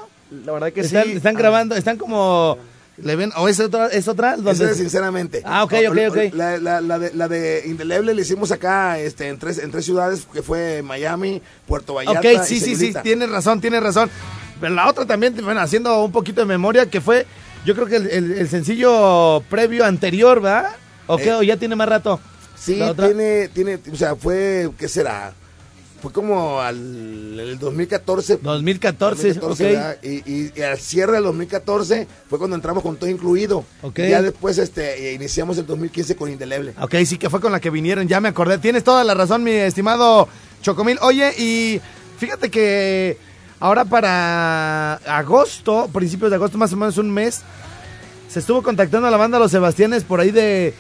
La 0.45 0.53
verdad 0.53 0.71
que 0.71 0.81
están, 0.81 1.03
sí. 1.03 1.11
están 1.13 1.35
grabando, 1.35 1.75
están 1.75 1.97
como, 1.97 2.57
le 2.97 3.15
ven, 3.15 3.31
o 3.37 3.47
es 3.47 3.59
otra, 3.59 3.87
es 3.87 4.07
otra, 4.07 4.33
Esa 4.33 4.41
donde 4.43 4.71
es 4.71 4.77
sinceramente. 4.77 5.41
Ah, 5.45 5.63
ok, 5.63 5.73
ok, 5.89 5.97
ok. 6.09 6.17
La, 6.33 6.57
la- 6.57 6.81
la 6.81 6.97
de, 6.99 7.13
la 7.13 7.27
de 7.27 7.63
Indeleble 7.67 8.13
le 8.13 8.21
hicimos 8.23 8.51
acá 8.51 8.97
este, 8.99 9.27
en, 9.27 9.37
tres, 9.37 9.59
en 9.59 9.69
tres 9.71 9.85
ciudades, 9.85 10.27
que 10.31 10.41
fue 10.41 10.81
Miami, 10.81 11.41
Puerto 11.67 11.93
Vallarta 11.93 12.19
Ok, 12.19 12.25
y 12.25 12.45
sí, 12.45 12.59
sí, 12.59 12.75
sí, 12.75 12.93
tienes 13.03 13.29
razón, 13.29 13.61
tienes 13.61 13.83
razón. 13.83 14.09
Pero 14.59 14.73
la 14.73 14.87
otra 14.89 15.05
también, 15.05 15.35
bueno, 15.43 15.59
haciendo 15.61 16.03
un 16.03 16.11
poquito 16.11 16.41
de 16.41 16.47
memoria, 16.47 16.87
que 16.89 16.99
fue, 16.99 17.27
yo 17.65 17.75
creo 17.75 17.85
que 17.87 17.97
el, 17.97 18.07
el- 18.07 18.31
el 18.33 18.49
sencillo 18.49 19.43
previo 19.49 19.85
anterior, 19.85 20.41
¿verdad? 20.41 20.71
¿O 21.05 21.17
qué? 21.17 21.29
Eh, 21.29 21.33
¿O 21.35 21.43
ya 21.43 21.57
tiene 21.57 21.75
más 21.75 21.87
rato? 21.87 22.19
Sí, 22.59 22.81
tiene, 22.97 23.47
tiene, 23.49 23.79
o 23.93 23.95
sea, 23.95 24.15
fue, 24.15 24.69
¿qué 24.79 24.87
será? 24.87 25.33
Fue 26.01 26.11
como 26.11 26.59
al 26.61 26.75
el 27.39 27.57
2014. 27.59 28.37
2014, 28.41 29.33
2014, 29.33 29.43
ok. 29.43 29.59
¿verdad? 29.73 29.97
y, 30.03 30.09
y- 30.31 30.51
y 30.55 30.61
al 30.61 30.77
cierre 30.77 31.13
del 31.13 31.23
2014 31.23 32.07
fue 32.29 32.37
cuando 32.37 32.55
entramos 32.55 32.83
con 32.83 32.97
todo 32.97 33.09
incluido. 33.09 33.65
Ok. 33.81 33.99
Y 33.99 34.09
ya 34.09 34.21
después 34.21 34.57
este, 34.57 35.13
iniciamos 35.13 35.57
el 35.57 35.65
2015 35.65 36.15
con 36.15 36.29
Indeleble. 36.31 36.73
Ok, 36.81 36.95
sí 37.05 37.17
que 37.17 37.29
fue 37.29 37.41
con 37.41 37.51
la 37.51 37.59
que 37.59 37.69
vinieron, 37.69 38.07
ya 38.07 38.19
me 38.21 38.29
acordé. 38.29 38.57
Tienes 38.59 38.83
toda 38.83 39.03
la 39.03 39.13
razón, 39.13 39.43
mi 39.43 39.51
estimado 39.51 40.27
Chocomil. 40.61 40.99
Oye, 41.01 41.31
y 41.37 41.81
fíjate 42.19 42.49
que 42.51 43.17
ahora 43.59 43.83
para 43.85 44.93
agosto, 45.05 45.89
principios 45.91 46.29
de 46.29 46.35
agosto, 46.35 46.57
más 46.57 46.71
o 46.73 46.77
menos 46.77 46.97
un 46.97 47.11
mes, 47.11 47.41
se 48.29 48.39
estuvo 48.39 48.61
contactando 48.61 49.07
a 49.07 49.11
la 49.11 49.17
banda 49.17 49.39
Los 49.39 49.51
Sebastianes 49.51 50.03
por 50.03 50.19
ahí 50.19 50.31
de, 50.31 50.73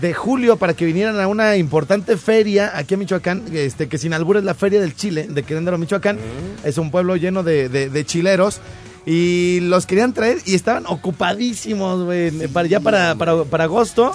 de 0.00 0.14
julio 0.14 0.56
para 0.56 0.74
que 0.74 0.84
vinieran 0.84 1.18
a 1.20 1.28
una 1.28 1.56
importante 1.56 2.16
feria 2.16 2.72
aquí 2.74 2.94
en 2.94 3.00
Michoacán, 3.00 3.42
este, 3.52 3.88
que 3.88 3.98
sin 3.98 4.12
albur 4.14 4.36
es 4.36 4.44
la 4.44 4.54
Feria 4.54 4.80
del 4.80 4.94
Chile, 4.94 5.26
de 5.28 5.42
Querétaro, 5.42 5.78
Michoacán. 5.78 6.18
Es 6.64 6.78
un 6.78 6.90
pueblo 6.90 7.16
lleno 7.16 7.42
de, 7.42 7.68
de- 7.68 7.88
de 7.90 8.04
chileros. 8.06 8.60
Y 9.06 9.60
los 9.60 9.84
querían 9.84 10.14
traer 10.14 10.38
y 10.46 10.54
estaban 10.54 10.84
ocupadísimos, 10.86 12.04
güey, 12.04 12.30
para, 12.48 12.66
ya 12.68 12.80
para, 12.80 13.14
para, 13.16 13.44
para 13.44 13.64
agosto. 13.64 14.14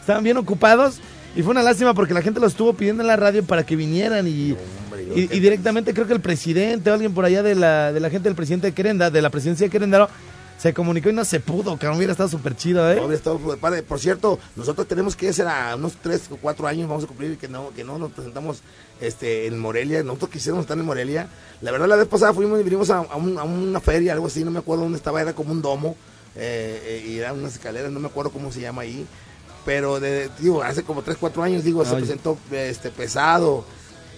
Estaban 0.00 0.24
bien 0.24 0.36
ocupados. 0.38 1.00
Y 1.36 1.42
fue 1.42 1.52
una 1.52 1.62
lástima 1.62 1.94
porque 1.94 2.14
la 2.14 2.22
gente 2.22 2.40
los 2.40 2.52
estuvo 2.52 2.72
pidiendo 2.72 3.02
en 3.02 3.06
la 3.06 3.16
radio 3.16 3.44
para 3.44 3.64
que 3.64 3.76
vinieran 3.76 4.26
y, 4.26 4.56
y, 5.14 5.20
y 5.36 5.40
directamente 5.40 5.94
creo 5.94 6.06
que 6.06 6.12
el 6.14 6.20
presidente 6.20 6.90
o 6.90 6.94
alguien 6.94 7.12
por 7.14 7.24
allá 7.24 7.42
de 7.44 7.54
la, 7.54 7.92
de 7.92 8.00
la 8.00 8.10
gente 8.10 8.28
del 8.28 8.34
presidente 8.34 8.66
de 8.66 8.72
Querenda, 8.72 9.10
de 9.10 9.22
la 9.22 9.30
presidencia 9.30 9.66
de 9.66 9.70
Querétaro, 9.70 10.08
se 10.60 10.74
comunicó 10.74 11.08
y 11.08 11.12
no 11.14 11.24
se 11.24 11.40
pudo, 11.40 11.78
que 11.78 11.88
hubiera 11.88 12.12
estado 12.12 12.28
súper 12.28 12.54
chido, 12.56 12.90
¿eh? 12.90 13.14
Estado 13.14 13.38
padre. 13.58 13.82
Por 13.82 13.98
cierto, 13.98 14.38
nosotros 14.56 14.86
tenemos 14.86 15.16
que 15.16 15.32
ser 15.32 15.46
a 15.48 15.74
unos 15.76 15.94
3 16.02 16.22
o 16.32 16.36
4 16.36 16.66
años, 16.66 16.88
vamos 16.88 17.04
a 17.04 17.06
cumplir 17.06 17.38
que 17.38 17.48
no, 17.48 17.70
que 17.74 17.82
no 17.82 17.98
nos 17.98 18.12
presentamos 18.12 18.60
este, 19.00 19.46
en 19.46 19.58
Morelia. 19.58 20.02
Nosotros 20.02 20.30
quisiéramos 20.30 20.64
estar 20.64 20.76
en 20.78 20.84
Morelia. 20.84 21.28
La 21.62 21.70
verdad, 21.72 21.86
la 21.88 21.96
vez 21.96 22.06
pasada 22.08 22.34
fuimos 22.34 22.60
y 22.60 22.62
vinimos 22.62 22.90
a, 22.90 22.98
a 22.98 23.16
un- 23.16 23.38
a 23.38 23.42
una 23.44 23.80
feria, 23.80 24.12
algo 24.12 24.26
así, 24.26 24.44
no 24.44 24.50
me 24.50 24.58
acuerdo 24.58 24.82
dónde 24.82 24.98
estaba, 24.98 25.20
era 25.22 25.32
como 25.32 25.52
un 25.52 25.62
domo 25.62 25.96
eh, 26.36 26.82
eh, 26.84 27.06
y 27.08 27.18
eran 27.18 27.38
unas 27.38 27.54
escaleras, 27.54 27.90
no 27.90 27.98
me 28.00 28.08
acuerdo 28.08 28.30
cómo 28.30 28.52
se 28.52 28.60
llama 28.60 28.82
ahí. 28.82 29.06
Pero 29.64 29.98
de, 30.00 30.28
digo, 30.38 30.62
hace 30.62 30.82
como 30.82 31.02
3, 31.02 31.16
4 31.18 31.42
años, 31.42 31.64
digo, 31.64 31.84
se 31.84 31.92
presentó 31.96 32.36
este, 32.52 32.90
pesado. 32.90 33.64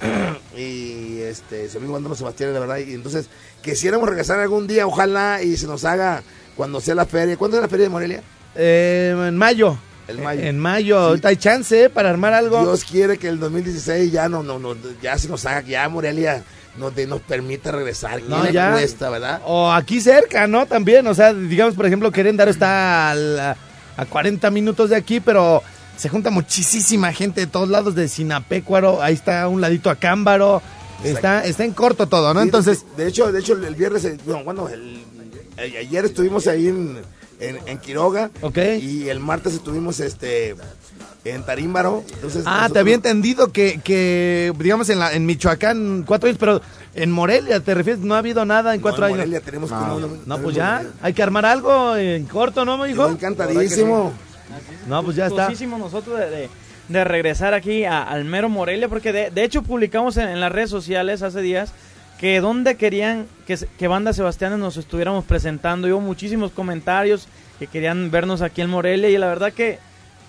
y 0.56 1.20
este, 1.22 1.68
se 1.68 1.78
vino 1.78 1.98
los 1.98 2.18
Sebastián, 2.18 2.52
la 2.52 2.60
verdad. 2.60 2.78
Y 2.78 2.92
entonces, 2.94 3.28
quisiéramos 3.62 4.08
regresar 4.08 4.38
algún 4.40 4.66
día, 4.66 4.86
ojalá, 4.86 5.42
y 5.42 5.56
se 5.56 5.66
nos 5.66 5.84
haga 5.84 6.22
cuando 6.56 6.80
sea 6.80 6.94
la 6.94 7.06
feria. 7.06 7.36
¿Cuándo 7.36 7.56
es 7.56 7.62
la 7.62 7.68
feria 7.68 7.84
de 7.84 7.90
Morelia? 7.90 8.22
Eh, 8.54 9.14
en 9.28 9.36
mayo. 9.36 9.78
En 10.08 10.22
mayo. 10.22 10.40
En 10.42 10.58
mayo. 10.58 10.98
Sí. 11.00 11.06
Ahorita 11.08 11.28
hay 11.28 11.36
chance 11.36 11.84
¿eh? 11.84 11.88
para 11.90 12.10
armar 12.10 12.34
algo. 12.34 12.60
Dios 12.60 12.84
quiere 12.84 13.16
que 13.18 13.28
el 13.28 13.38
2016 13.38 14.12
ya 14.12 14.28
no, 14.28 14.42
no, 14.42 14.58
no, 14.58 14.74
ya 15.00 15.16
se 15.18 15.28
nos 15.28 15.46
haga, 15.46 15.62
ya 15.62 15.88
Morelia 15.88 16.42
nos, 16.76 16.94
de- 16.94 17.06
nos 17.06 17.20
permita 17.20 17.70
regresar. 17.70 18.20
No, 18.24 18.42
¿Quién 18.42 18.52
ya. 18.52 18.72
cuesta, 18.72 19.08
verdad? 19.10 19.40
O 19.46 19.72
aquí 19.72 20.00
cerca, 20.00 20.46
¿no? 20.46 20.66
También, 20.66 21.06
o 21.06 21.14
sea, 21.14 21.32
digamos, 21.32 21.74
por 21.74 21.86
ejemplo, 21.86 22.10
Querétaro 22.10 22.50
está 22.50 23.10
a, 23.10 23.14
la- 23.14 23.56
a 23.96 24.04
40 24.06 24.50
minutos 24.50 24.90
de 24.90 24.96
aquí, 24.96 25.20
pero 25.20 25.62
se 25.96 26.08
junta 26.08 26.30
muchísima 26.30 27.12
gente 27.12 27.40
de 27.42 27.46
todos 27.46 27.68
lados, 27.68 27.94
de 27.94 28.08
Sinapecuaro, 28.08 29.02
ahí 29.02 29.14
está 29.14 29.46
un 29.48 29.60
ladito 29.60 29.90
a 29.90 29.96
Cámbaro, 29.96 30.60
está, 31.04 31.44
está 31.44 31.64
en 31.64 31.72
corto 31.72 32.06
todo, 32.08 32.32
¿no? 32.34 32.40
Sí, 32.40 32.46
Entonces, 32.48 32.84
de, 32.96 33.04
de 33.04 33.10
hecho, 33.10 33.30
de 33.32 33.40
hecho, 33.40 33.52
el 33.54 33.74
viernes, 33.74 34.04
eh, 34.04 34.16
bueno, 34.44 34.68
el, 34.68 35.02
el- 35.56 35.76
ayer 35.76 36.04
estuvimos 36.04 36.46
ahí 36.46 36.68
en, 36.68 36.98
en, 37.40 37.58
en 37.66 37.78
Quiroga. 37.78 38.30
Ok. 38.40 38.58
Y 38.80 39.08
el 39.08 39.20
martes 39.20 39.54
estuvimos 39.54 40.00
este 40.00 40.54
en 41.24 41.44
Tarímbaro. 41.44 42.02
Entonces, 42.14 42.42
ah, 42.46 42.50
nosotros- 42.50 42.72
te 42.72 42.78
había 42.80 42.94
entendido 42.94 43.52
que, 43.52 43.80
que 43.84 44.52
digamos, 44.58 44.88
en, 44.88 44.98
la, 44.98 45.12
en 45.12 45.24
Michoacán, 45.26 46.04
cuatro 46.06 46.28
años, 46.28 46.38
pero 46.40 46.60
en 46.94 47.12
Morelia, 47.12 47.60
¿te 47.60 47.74
refieres? 47.74 48.02
No 48.02 48.14
ha 48.16 48.18
habido 48.18 48.44
nada 48.44 48.74
en 48.74 48.80
No, 48.80 48.82
cuatro 48.82 49.04
en 49.06 49.12
años. 49.12 49.18
Morelia 49.18 49.40
tenemos 49.40 49.70
que- 49.70 49.76
no, 49.76 50.00
no, 50.00 50.06
no, 50.08 50.16
no, 50.26 50.38
pues 50.38 50.56
ya, 50.56 50.84
hay 51.00 51.12
que 51.12 51.22
armar 51.22 51.46
algo 51.46 51.96
en 51.96 52.24
corto, 52.26 52.64
¿no, 52.64 52.84
hijo? 52.88 53.08
No, 54.86 55.02
pues 55.02 55.16
ya 55.16 55.26
está. 55.26 55.48
Nosotros 55.78 56.18
de, 56.18 56.30
de- 56.30 57.04
regresar 57.04 57.54
aquí 57.54 57.84
a- 57.84 58.02
al 58.02 58.24
mero 58.24 58.48
Morelia, 58.48 58.88
porque 58.88 59.12
de, 59.12 59.30
de 59.30 59.44
hecho 59.44 59.62
publicamos 59.62 60.16
en, 60.16 60.40
las 60.40 60.52
redes 60.52 60.70
sociales 60.70 61.22
hace 61.22 61.40
días 61.40 61.72
que 62.18 62.40
donde 62.40 62.76
querían 62.76 63.26
que, 63.46 63.58
que 63.78 63.88
Banda 63.88 64.12
Sebastián 64.12 64.58
nos 64.60 64.76
estuviéramos 64.76 65.24
presentando. 65.24 65.88
Hubo 65.88 66.00
muchísimos 66.00 66.50
comentarios 66.52 67.26
que 67.58 67.66
querían 67.66 68.10
vernos 68.10 68.42
aquí 68.42 68.60
en 68.60 68.70
Morelia 68.70 69.08
y 69.08 69.16
la 69.18 69.26
verdad 69.28 69.52
que 69.52 69.78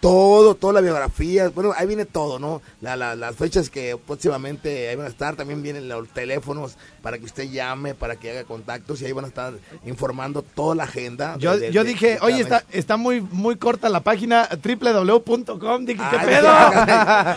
todo, 0.00 0.54
toda 0.54 0.72
la 0.72 0.80
biografía, 0.80 1.50
bueno, 1.50 1.72
ahí 1.76 1.86
viene 1.86 2.06
todo, 2.06 2.38
¿no? 2.38 2.62
La, 2.80 2.96
la- 2.96 3.14
las 3.14 3.36
fechas 3.36 3.68
que 3.68 3.98
próximamente 4.06 4.88
ahí 4.88 4.96
van 4.96 5.06
a 5.06 5.10
estar, 5.10 5.36
también 5.36 5.62
vienen 5.62 5.88
los 5.88 6.08
teléfonos 6.08 6.76
para 7.02 7.18
que 7.18 7.24
usted 7.26 7.50
llame, 7.50 7.94
para 7.94 8.16
que 8.16 8.30
haga 8.30 8.44
contactos 8.44 9.00
y 9.02 9.06
ahí 9.06 9.12
van 9.12 9.26
a 9.26 9.28
estar 9.28 9.52
informando 9.84 10.42
toda 10.42 10.74
la 10.74 10.84
agenda. 10.84 11.36
Yo, 11.38 11.56
de- 11.58 11.70
yo 11.70 11.84
de- 11.84 11.90
dije, 11.90 12.06
de 12.14 12.18
oye, 12.22 12.40
está, 12.40 12.64
está 12.70 12.96
muy, 12.96 13.20
muy 13.20 13.56
corta 13.56 13.88
la 13.88 14.00
página 14.00 14.48
www.com. 14.62 15.84
Dije, 15.84 16.02
¿qué 16.10 16.16
Ay, 16.16 16.26
pedo? 16.26 16.50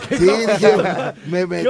Sí, 0.18 0.46
dije, 0.46 0.74
me, 1.26 1.46
me- 1.46 1.64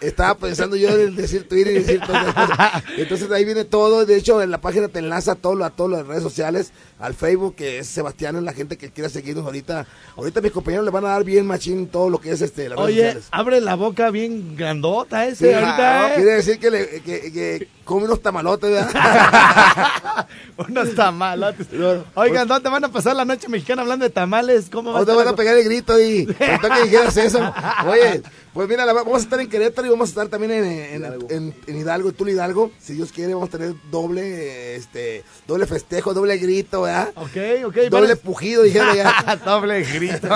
estaba 0.00 0.34
pensando 0.36 0.76
yo 0.76 0.88
en 0.90 1.16
decir 1.16 1.48
Twitter 1.48 1.74
y 1.76 1.78
decir 1.80 2.00
todo. 2.06 2.16
Entonces 2.96 3.30
ahí 3.30 3.44
viene 3.44 3.64
todo. 3.64 4.06
De 4.06 4.16
hecho, 4.16 4.42
en 4.42 4.50
la 4.50 4.60
página 4.60 4.88
te 4.88 4.98
enlaza 5.00 5.34
todo, 5.34 5.64
a 5.64 5.70
todas 5.70 5.98
las 5.98 6.06
redes 6.06 6.22
sociales, 6.22 6.72
al 6.98 7.14
Facebook, 7.14 7.56
que 7.56 7.78
es 7.78 7.86
Sebastián, 7.88 8.36
es 8.36 8.42
la 8.42 8.52
gente 8.52 8.76
que 8.76 8.90
quiera 8.90 9.08
seguirnos 9.08 9.44
ahorita. 9.44 9.86
Ahorita 10.16 10.35
mis 10.40 10.52
compañeros 10.52 10.84
le 10.84 10.90
van 10.90 11.04
a 11.04 11.08
dar 11.08 11.24
bien 11.24 11.46
machín 11.46 11.88
todo 11.88 12.10
lo 12.10 12.18
que 12.18 12.30
es 12.30 12.40
este, 12.42 12.68
las 12.68 12.78
Oye, 12.78 13.16
abre 13.30 13.60
la 13.60 13.74
boca 13.74 14.10
bien 14.10 14.56
grandota 14.56 15.26
ese 15.26 15.48
Sí, 15.48 15.54
ahorita, 15.54 16.12
¿eh? 16.12 16.16
Quiere 16.16 16.30
decir 16.32 16.58
que, 16.58 16.70
le, 16.70 16.88
que, 17.02 17.32
que 17.32 17.68
come 17.86 18.04
unos 18.04 18.20
tamalotes, 18.20 18.70
¿verdad? 18.70 20.26
Unos 20.68 20.94
tamalotes. 20.94 21.66
Oigan, 22.14 22.48
¿dónde 22.48 22.68
van 22.68 22.84
a 22.84 22.88
pasar 22.90 23.14
la 23.16 23.24
noche 23.24 23.48
mexicana 23.48 23.82
hablando 23.82 24.04
de 24.04 24.10
tamales? 24.10 24.68
¿Cómo 24.70 24.90
va 24.92 24.98
a 25.00 25.04
¿Dónde 25.04 25.14
van 25.24 25.28
a 25.32 25.36
pegar 25.36 25.56
el 25.56 25.64
grito 25.64 25.98
y 26.00 26.26
que 26.74 26.82
dijeras 26.82 27.16
eso? 27.16 27.52
Oye, 27.86 28.22
pues 28.52 28.68
mira, 28.68 28.84
la- 28.86 28.92
vamos 28.94 29.14
a 29.14 29.18
estar 29.18 29.38
en 29.40 29.48
Querétaro 29.48 29.86
y 29.86 29.90
vamos 29.90 30.08
a 30.08 30.10
estar 30.10 30.28
también 30.28 30.52
en, 30.52 30.64
en, 30.64 31.04
en- 31.30 31.54
en 31.66 31.76
Hidalgo, 31.78 32.08
en 32.08 32.14
Tula 32.14 32.30
Hidalgo. 32.32 32.70
Si 32.80 32.94
Dios 32.94 33.12
quiere, 33.12 33.34
vamos 33.34 33.50
a 33.50 33.52
tener 33.58 33.74
doble, 33.90 34.76
este, 34.76 35.22
doble 35.46 35.66
festejo, 35.66 36.12
doble 36.14 36.36
grito, 36.38 36.82
¿verdad? 36.82 37.12
Ok, 37.16 37.36
ok. 37.66 37.76
Doble 37.90 38.08
van 38.08 38.16
pujido, 38.16 38.62
dijera 38.62 38.94
ya. 38.94 39.36
Doble 39.44 39.82
grito. 39.84 40.28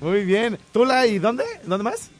muy 0.00 0.24
bien. 0.24 0.58
¿Tula 0.72 1.06
y 1.06 1.18
dónde? 1.18 1.44
¿Dónde 1.64 1.84
más? 1.84 2.10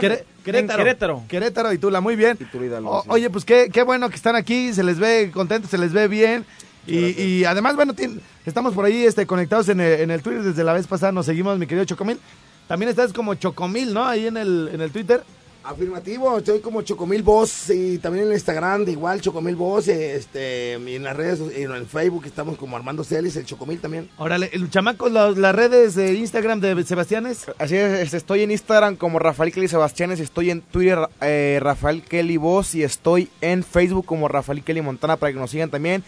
Quere- 0.00 0.24
Querétaro. 0.44 0.82
Querétaro. 0.84 1.22
Querétaro 1.28 1.72
y 1.72 1.78
Tula, 1.78 2.00
muy 2.00 2.16
bien. 2.16 2.36
Y 2.40 2.44
Tula 2.44 2.66
Hidalgo, 2.66 2.90
O- 2.90 3.02
sí. 3.02 3.08
Oye, 3.10 3.30
pues 3.30 3.44
qué, 3.44 3.68
qué 3.72 3.82
bueno 3.82 4.08
que 4.10 4.16
están 4.16 4.36
aquí, 4.36 4.72
se 4.72 4.82
les 4.82 4.98
ve 4.98 5.30
contentos, 5.32 5.70
se 5.70 5.78
les 5.78 5.92
ve 5.92 6.08
bien. 6.08 6.44
Y, 6.86 6.96
y 7.22 7.44
además, 7.44 7.76
bueno, 7.76 7.94
estamos 8.44 8.74
por 8.74 8.84
ahí 8.84 9.04
este, 9.04 9.24
conectados 9.26 9.68
en 9.68 9.80
el, 9.80 10.00
en 10.00 10.10
el 10.10 10.20
Twitter 10.22 10.42
desde 10.42 10.64
la 10.64 10.72
vez 10.72 10.86
pasada, 10.88 11.12
nos 11.12 11.26
seguimos, 11.26 11.56
mi 11.58 11.66
querido 11.66 11.84
Chocomil. 11.84 12.18
También 12.66 12.88
estás 12.90 13.12
como 13.12 13.34
Chocomil, 13.36 13.94
¿no? 13.94 14.04
Ahí 14.04 14.26
en 14.26 14.36
el, 14.36 14.70
en 14.72 14.80
el 14.80 14.90
Twitter. 14.90 15.22
Afirmativo, 15.64 16.38
estoy 16.38 16.60
como 16.60 16.82
Chocomil 16.82 17.22
Voz 17.22 17.70
y 17.70 17.98
también 17.98 18.24
en 18.24 18.30
el 18.30 18.36
Instagram, 18.36 18.84
de 18.84 18.92
igual 18.92 19.20
Chocomil 19.20 19.54
Voz, 19.54 19.86
este, 19.86 20.78
y 20.84 20.96
en 20.96 21.04
las 21.04 21.16
redes, 21.16 21.40
y 21.56 21.62
en 21.62 21.70
el 21.70 21.86
Facebook 21.86 22.24
estamos 22.26 22.56
como 22.56 22.76
Armando 22.76 23.04
Celis, 23.04 23.36
el 23.36 23.46
Chocomil 23.46 23.80
también. 23.80 24.10
Órale, 24.18 24.50
el 24.52 24.68
chamaco, 24.70 25.08
las 25.08 25.54
redes 25.54 25.94
de 25.94 26.14
Instagram 26.14 26.60
de 26.60 26.82
Sebastianes. 26.82 27.46
Así 27.58 27.76
es, 27.76 28.00
este, 28.00 28.16
estoy 28.16 28.42
en 28.42 28.50
Instagram 28.50 28.96
como 28.96 29.18
Rafael 29.18 29.52
Kelly 29.52 29.68
Sebastianes, 29.68 30.18
estoy 30.18 30.50
en 30.50 30.62
Twitter 30.62 30.98
eh, 31.20 31.58
Rafael 31.62 32.02
Kelly 32.02 32.36
Voz 32.36 32.74
y 32.74 32.82
estoy 32.82 33.30
en 33.40 33.62
Facebook 33.62 34.04
como 34.04 34.28
Rafael 34.28 34.64
Kelly 34.64 34.82
Montana 34.82 35.16
para 35.16 35.32
que 35.32 35.38
nos 35.38 35.50
sigan 35.50 35.70
también. 35.70 36.02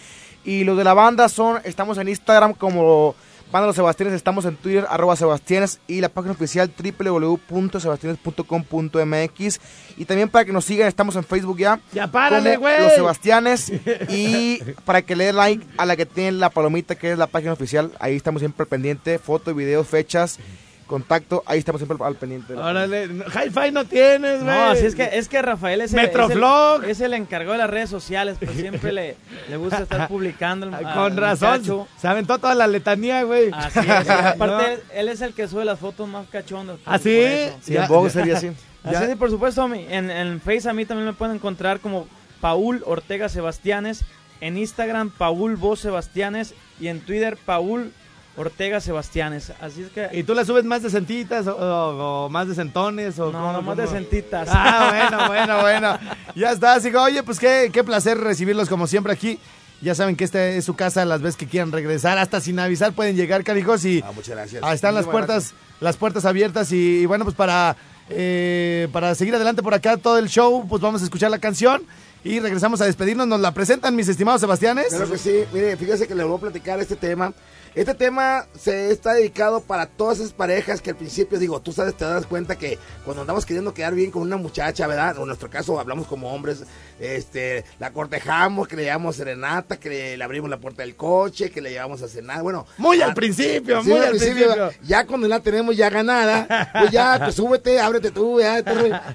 Y 0.44 0.64
los 0.64 0.76
de 0.76 0.84
la 0.84 0.94
banda 0.94 1.28
son, 1.28 1.60
estamos 1.64 1.96
en 1.98 2.08
Instagram 2.08 2.54
como 2.54 3.14
Banda 3.54 3.68
Los 3.68 3.76
Sebastianes, 3.76 4.16
estamos 4.16 4.44
en 4.46 4.56
Twitter 4.56 4.84
arroba 4.90 5.14
Sebastianes 5.14 5.78
y 5.86 6.00
la 6.00 6.08
página 6.08 6.32
oficial 6.32 6.68
www.sebastianes.com.mx 6.76 9.60
y 9.96 10.04
también 10.06 10.28
para 10.28 10.44
que 10.44 10.52
nos 10.52 10.64
sigan 10.64 10.88
estamos 10.88 11.14
en 11.14 11.22
Facebook 11.22 11.58
ya. 11.58 11.78
Ya 11.92 12.08
párale, 12.08 12.56
güey. 12.56 12.80
Los 12.80 12.94
Sebastianes 12.94 13.70
y 14.08 14.58
para 14.84 15.02
que 15.02 15.14
le 15.14 15.26
den 15.26 15.36
like 15.36 15.64
a 15.76 15.86
la 15.86 15.94
que 15.94 16.04
tiene 16.04 16.32
la 16.32 16.50
palomita 16.50 16.96
que 16.96 17.12
es 17.12 17.18
la 17.18 17.28
página 17.28 17.52
oficial, 17.52 17.92
ahí 18.00 18.16
estamos 18.16 18.40
siempre 18.40 18.66
pendiente, 18.66 19.20
foto, 19.20 19.54
video, 19.54 19.84
fechas, 19.84 20.40
contacto, 20.86 21.42
ahí 21.46 21.58
estamos 21.58 21.80
siempre 21.80 21.96
al 22.04 22.14
pendiente. 22.16 22.54
Órale, 22.54 23.06
no- 23.08 23.24
hi-fi 23.24 23.70
no 23.72 23.84
tienes, 23.84 24.42
güey. 24.42 24.54
No, 24.56 24.64
así 24.70 24.86
es 24.86 24.94
que, 24.94 25.08
es 25.12 25.28
que 25.28 25.40
Rafael 25.42 25.80
es 25.80 25.92
el, 25.94 26.00
Metroflog. 26.02 26.80
es 26.82 26.84
el, 26.84 26.90
es 26.90 27.00
el 27.00 27.14
encargado 27.14 27.52
de 27.52 27.58
las 27.58 27.70
redes 27.70 27.90
sociales, 27.90 28.36
pues 28.38 28.50
siempre 28.52 28.92
le, 28.92 29.16
le 29.48 29.56
gusta 29.56 29.78
estar 29.82 30.08
publicando. 30.08 30.66
el- 30.66 30.74
Ay, 30.74 30.84
al 30.84 30.94
Con 30.94 31.16
razón, 31.16 31.52
muchacho. 31.60 31.88
se 31.98 32.08
aventó 32.08 32.38
toda 32.38 32.54
la 32.54 32.66
letanía, 32.66 33.22
güey. 33.24 33.50
Así 33.52 33.78
es, 33.80 33.88
aparte 34.10 34.76
No. 34.76 34.82
él, 34.94 35.08
es 35.08 35.20
el 35.20 35.32
que 35.34 35.48
sube 35.48 35.64
las 35.64 35.78
fotos 35.78 36.08
más 36.08 36.26
cachondas. 36.28 36.76
pues, 36.84 36.86
¿Ah, 36.86 36.98
sí? 37.02 37.10
por 37.14 37.28
eso. 37.28 37.56
Sí, 37.62 37.72
Ya- 37.72 37.82
en 37.84 37.88
Vogue 37.88 38.10
sería 38.10 38.36
así. 38.36 38.50
Así 38.82 39.02
es, 39.04 39.12
y 39.12 39.14
por 39.16 39.30
supuesto, 39.30 39.62
a 39.62 39.68
mí, 39.68 39.86
en, 39.88 40.10
en 40.10 40.40
Face 40.42 40.68
a 40.68 40.74
mí 40.74 40.84
también 40.84 41.06
me 41.06 41.14
pueden 41.14 41.36
encontrar 41.36 41.80
como 41.80 42.06
Paul 42.42 42.82
Ortega 42.84 43.30
Sebastianes, 43.30 44.04
en 44.42 44.58
Instagram 44.58 45.08
Paul 45.10 45.56
Voz 45.56 45.80
Sebastianes 45.80 46.54
y 46.78 46.88
en 46.88 47.00
Twitter 47.00 47.38
Paul 47.46 47.92
Ortega 48.36 48.80
Sebastianes. 48.80 49.52
Así 49.60 49.82
es 49.82 49.90
que... 49.90 50.08
¿Y 50.12 50.24
tú 50.24 50.34
la 50.34 50.44
subes 50.44 50.64
más 50.64 50.82
de 50.82 50.90
centitas 50.90 51.46
o, 51.46 51.54
o- 51.56 52.24
o 52.24 52.28
más 52.28 52.48
de 52.48 52.54
centones? 52.54 53.18
O 53.18 53.26
no, 53.26 53.32
cómo- 53.38 53.52
no 53.52 53.62
más 53.62 53.76
de 53.76 53.84
cómo? 53.84 53.96
centitas. 53.96 54.48
Ah, 54.50 55.08
bueno, 55.10 55.28
bueno, 55.28 55.60
bueno. 55.60 55.98
Ya 56.34 56.50
está, 56.50 56.74
así 56.74 56.90
que, 56.90 56.96
oye, 56.96 57.22
pues 57.22 57.38
qué, 57.38 57.70
qué 57.72 57.84
placer 57.84 58.18
recibirlos 58.18 58.68
como 58.68 58.86
siempre 58.86 59.12
aquí. 59.12 59.38
Ya 59.80 59.94
saben 59.94 60.16
que 60.16 60.24
esta 60.24 60.44
es 60.48 60.64
su 60.64 60.74
casa 60.74 61.04
las 61.04 61.20
veces 61.20 61.36
que 61.36 61.46
quieran 61.46 61.70
regresar, 61.70 62.16
hasta 62.18 62.40
sin 62.40 62.58
avisar 62.58 62.92
pueden 62.92 63.16
llegar, 63.16 63.44
canijos, 63.44 63.84
y 63.84 64.02
Ah, 64.04 64.12
muchas 64.12 64.34
gracias. 64.36 64.62
ah, 64.64 64.72
están 64.72 64.94
las 64.94 65.04
puertas, 65.04 65.52
las 65.80 65.96
puertas 65.96 66.24
abiertas 66.24 66.72
y, 66.72 67.00
y 67.02 67.06
bueno, 67.06 67.24
pues 67.24 67.36
para, 67.36 67.76
eh, 68.08 68.88
para 68.92 69.14
seguir 69.14 69.34
adelante 69.34 69.62
por 69.62 69.74
acá 69.74 69.96
todo 69.96 70.16
el 70.18 70.28
show, 70.28 70.66
pues 70.68 70.80
vamos 70.80 71.02
a 71.02 71.04
escuchar 71.04 71.30
la 71.30 71.38
canción 71.38 71.82
y 72.22 72.40
regresamos 72.40 72.80
a 72.80 72.86
despedirnos. 72.86 73.26
¿Nos 73.26 73.40
la 73.40 73.52
presentan 73.52 73.94
mis 73.94 74.08
estimados 74.08 74.40
Sebastianes? 74.40 74.86
Claro 74.88 75.10
que 75.10 75.18
sí, 75.18 75.44
mire, 75.52 75.76
fíjese 75.76 76.06
que 76.08 76.14
le 76.14 76.24
voy 76.24 76.38
a 76.38 76.40
platicar 76.40 76.80
este 76.80 76.96
tema. 76.96 77.32
Este 77.74 77.92
tema 77.94 78.46
se 78.56 78.92
está 78.92 79.14
dedicado 79.14 79.60
para 79.60 79.86
todas 79.86 80.20
esas 80.20 80.32
parejas 80.32 80.80
que 80.80 80.90
al 80.90 80.96
principio, 80.96 81.40
digo, 81.40 81.60
tú 81.60 81.72
sabes, 81.72 81.94
te 81.94 82.04
das 82.04 82.24
cuenta 82.24 82.56
que 82.56 82.78
cuando 83.04 83.22
andamos 83.22 83.44
queriendo 83.44 83.74
quedar 83.74 83.94
bien 83.94 84.12
con 84.12 84.22
una 84.22 84.36
muchacha, 84.36 84.86
¿verdad? 84.86 85.16
En 85.18 85.26
nuestro 85.26 85.50
caso 85.50 85.80
hablamos 85.80 86.06
como 86.06 86.32
hombres, 86.32 86.62
este, 87.00 87.64
la 87.80 87.90
cortejamos, 87.92 88.68
que 88.68 88.76
le 88.76 88.84
llevamos 88.84 89.16
serenata, 89.16 89.76
que 89.76 89.88
le, 89.88 90.16
le 90.16 90.22
abrimos 90.22 90.48
la 90.48 90.58
puerta 90.58 90.82
del 90.82 90.94
coche, 90.94 91.50
que 91.50 91.60
le 91.60 91.70
llevamos 91.70 92.00
a 92.02 92.06
cenar, 92.06 92.42
bueno. 92.44 92.64
Muy 92.78 93.02
al 93.02 93.10
ah, 93.10 93.14
principio, 93.14 93.82
Sí, 93.82 93.88
muy 93.88 93.98
al 93.98 94.10
principio, 94.10 94.54
principio. 94.54 94.86
ya 94.86 95.04
cuando 95.04 95.26
la 95.26 95.40
tenemos 95.40 95.76
ya 95.76 95.90
ganada, 95.90 96.70
pues 96.78 96.92
ya, 96.92 97.18
pues 97.18 97.34
súbete, 97.34 97.80
ábrete 97.80 98.12
tú, 98.12 98.38
ya, 98.40 98.58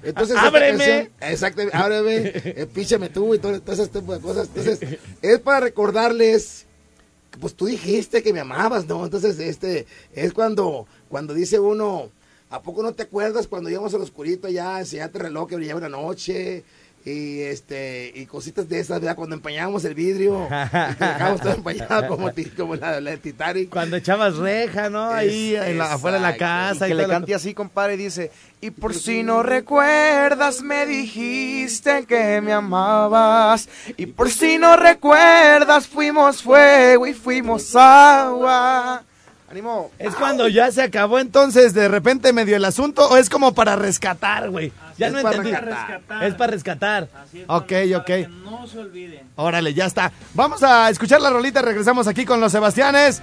entonces, 0.04 0.36
Ábreme. 0.38 1.10
exactamente, 1.22 1.78
ábreme, 1.78 2.34
eh, 2.36 2.68
píchame 2.74 3.08
tú 3.08 3.34
y 3.36 3.40
todo, 3.40 3.62
todo 3.62 3.74
ese 3.74 3.88
tipo 3.88 4.14
de 4.14 4.20
cosas, 4.20 4.50
entonces, 4.54 5.00
es 5.22 5.40
para 5.40 5.62
recordarles, 5.62 6.66
pues 7.40 7.56
tú 7.56 7.66
dijiste 7.66 8.24
que 8.24 8.34
me 8.34 8.40
amabas, 8.40 8.88
¿no? 8.88 9.04
Entonces, 9.04 9.40
este, 9.40 9.86
es 10.14 10.34
cuando, 10.34 10.88
cuando 11.10 11.34
dice 11.34 11.60
uno, 11.60 12.10
¿a 12.50 12.62
poco 12.62 12.82
no 12.84 12.94
te 12.94 13.04
acuerdas 13.04 13.48
cuando 13.48 13.70
íbamos 13.70 13.94
al 13.94 14.02
oscurito 14.02 14.48
ya, 14.50 14.80
enseñaste 14.80 15.18
el 15.18 15.26
reloj 15.26 15.50
que 15.50 15.56
brillaba 15.56 15.80
noche? 15.90 16.64
Y 17.12 17.42
este, 17.42 18.12
y 18.16 18.26
cositas 18.26 18.70
de 18.70 18.80
esas, 18.80 19.00
¿verdad? 19.00 19.16
Cuando 19.16 19.36
empañábamos 19.36 19.84
el 19.86 19.96
vidrio, 19.96 20.48
que 20.50 21.06
dejábamos 21.06 21.42
todo 21.42 21.54
empañado 21.54 22.08
como, 22.56 22.76
la, 22.76 23.02
la 23.02 23.12
de 23.12 23.18
Titanic. 23.18 23.70
Cuando 23.70 23.96
echabas 23.98 24.36
reja, 24.38 24.90
¿no? 24.90 25.10
Ahí 25.10 25.56
Es- 25.56 25.64
en 25.68 25.78
la- 25.80 25.94
afuera 25.94 26.18
de 26.18 26.24
la 26.24 26.38
casa. 26.38 26.86
que 26.86 26.92
y 26.94 26.96
le 26.96 27.04
toda 27.04 27.08
la- 27.08 27.14
cante 27.20 27.36
así, 27.36 27.54
compadre, 27.54 27.96
y 27.96 27.98
dice, 27.98 28.32
y 28.62 28.72
por 28.72 28.94
si 28.94 29.24
no 29.24 29.42
recuerdas, 29.44 30.62
me 30.62 30.86
dijiste 30.86 32.06
que 32.06 32.42
me 32.42 32.54
amabas, 32.54 33.68
y 33.98 34.06
por 34.06 34.30
si 34.30 34.58
no 34.58 34.76
recuerdas, 34.76 35.88
fuimos 35.88 36.44
fuego 36.44 37.08
y 37.08 37.14
fuimos 37.14 37.76
agua. 37.76 39.04
Ánimo. 39.50 39.90
¿Es 39.98 40.14
cuando 40.16 40.48
ya 40.48 40.72
se 40.72 40.82
acabó 40.84 41.18
entonces 41.20 41.74
de 41.74 41.88
repente 41.88 42.34
medio 42.34 42.56
el 42.56 42.66
asunto 42.66 43.08
o 43.10 43.18
es 43.18 43.30
como 43.30 43.54
para 43.54 43.76
rescatar, 43.76 44.50
güey? 44.50 44.72
Ya 44.98 45.08
Es 45.08 45.14
no 45.14 45.22
para 45.24 45.38
entendí. 45.38 45.58
rescatar. 45.60 46.24
Es 46.24 46.36
para 46.36 46.52
rescatar. 46.52 47.08
Así 47.24 47.40
es, 47.42 47.46
Ok, 47.48 47.72
ok. 47.98 48.06
que 48.06 48.28
no 48.44 48.68
se 48.68 48.80
olviden. 48.80 49.22
Órale, 49.36 49.74
ya 49.74 49.86
está. 49.86 50.12
Vamos 50.36 50.62
a 50.62 50.90
escuchar 50.90 51.22
la 51.22 51.30
rolita, 51.32 51.62
regresamos 51.62 52.06
aquí 52.08 52.26
con 52.26 52.40
los 52.40 52.52
Sebastianes. 52.52 53.22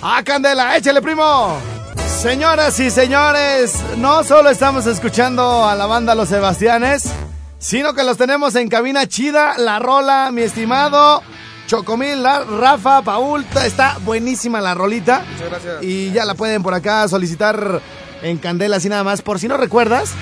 ¡Ah, 0.00 0.22
Candela! 0.24 0.76
¡Échale, 0.76 1.02
primo! 1.02 1.58
Señoras 2.06 2.78
y 2.80 2.90
señores, 2.90 3.74
no 3.98 4.24
solo 4.24 4.48
estamos 4.50 4.86
escuchando 4.86 5.66
a 5.68 5.74
la 5.74 5.84
banda 5.86 6.14
Los 6.14 6.30
Sebastianes, 6.30 7.10
sino 7.58 7.92
que 7.94 8.02
los 8.02 8.16
tenemos 8.16 8.54
en 8.54 8.68
cabina 8.68 9.06
chida, 9.06 9.58
la 9.58 9.78
rola, 9.78 10.30
mi 10.32 10.42
estimado 10.42 11.22
Chocomil, 11.66 12.22
la- 12.22 12.44
Rafa, 12.44 13.02
Paul, 13.02 13.44
está 13.64 13.96
buenísima 14.04 14.60
la 14.60 14.74
rolita. 14.74 15.24
Muchas 15.32 15.48
gracias. 15.50 15.82
Y 15.82 16.12
ya 16.12 16.24
la 16.24 16.34
pueden 16.34 16.62
por 16.62 16.74
acá 16.74 17.08
solicitar 17.08 17.80
en 18.22 18.38
Candela, 18.38 18.76
así 18.76 18.88
nada 18.88 19.02
más. 19.04 19.22
Por 19.22 19.38
si 19.38 19.48
no 19.48 19.56
recuerdas, 19.56 20.12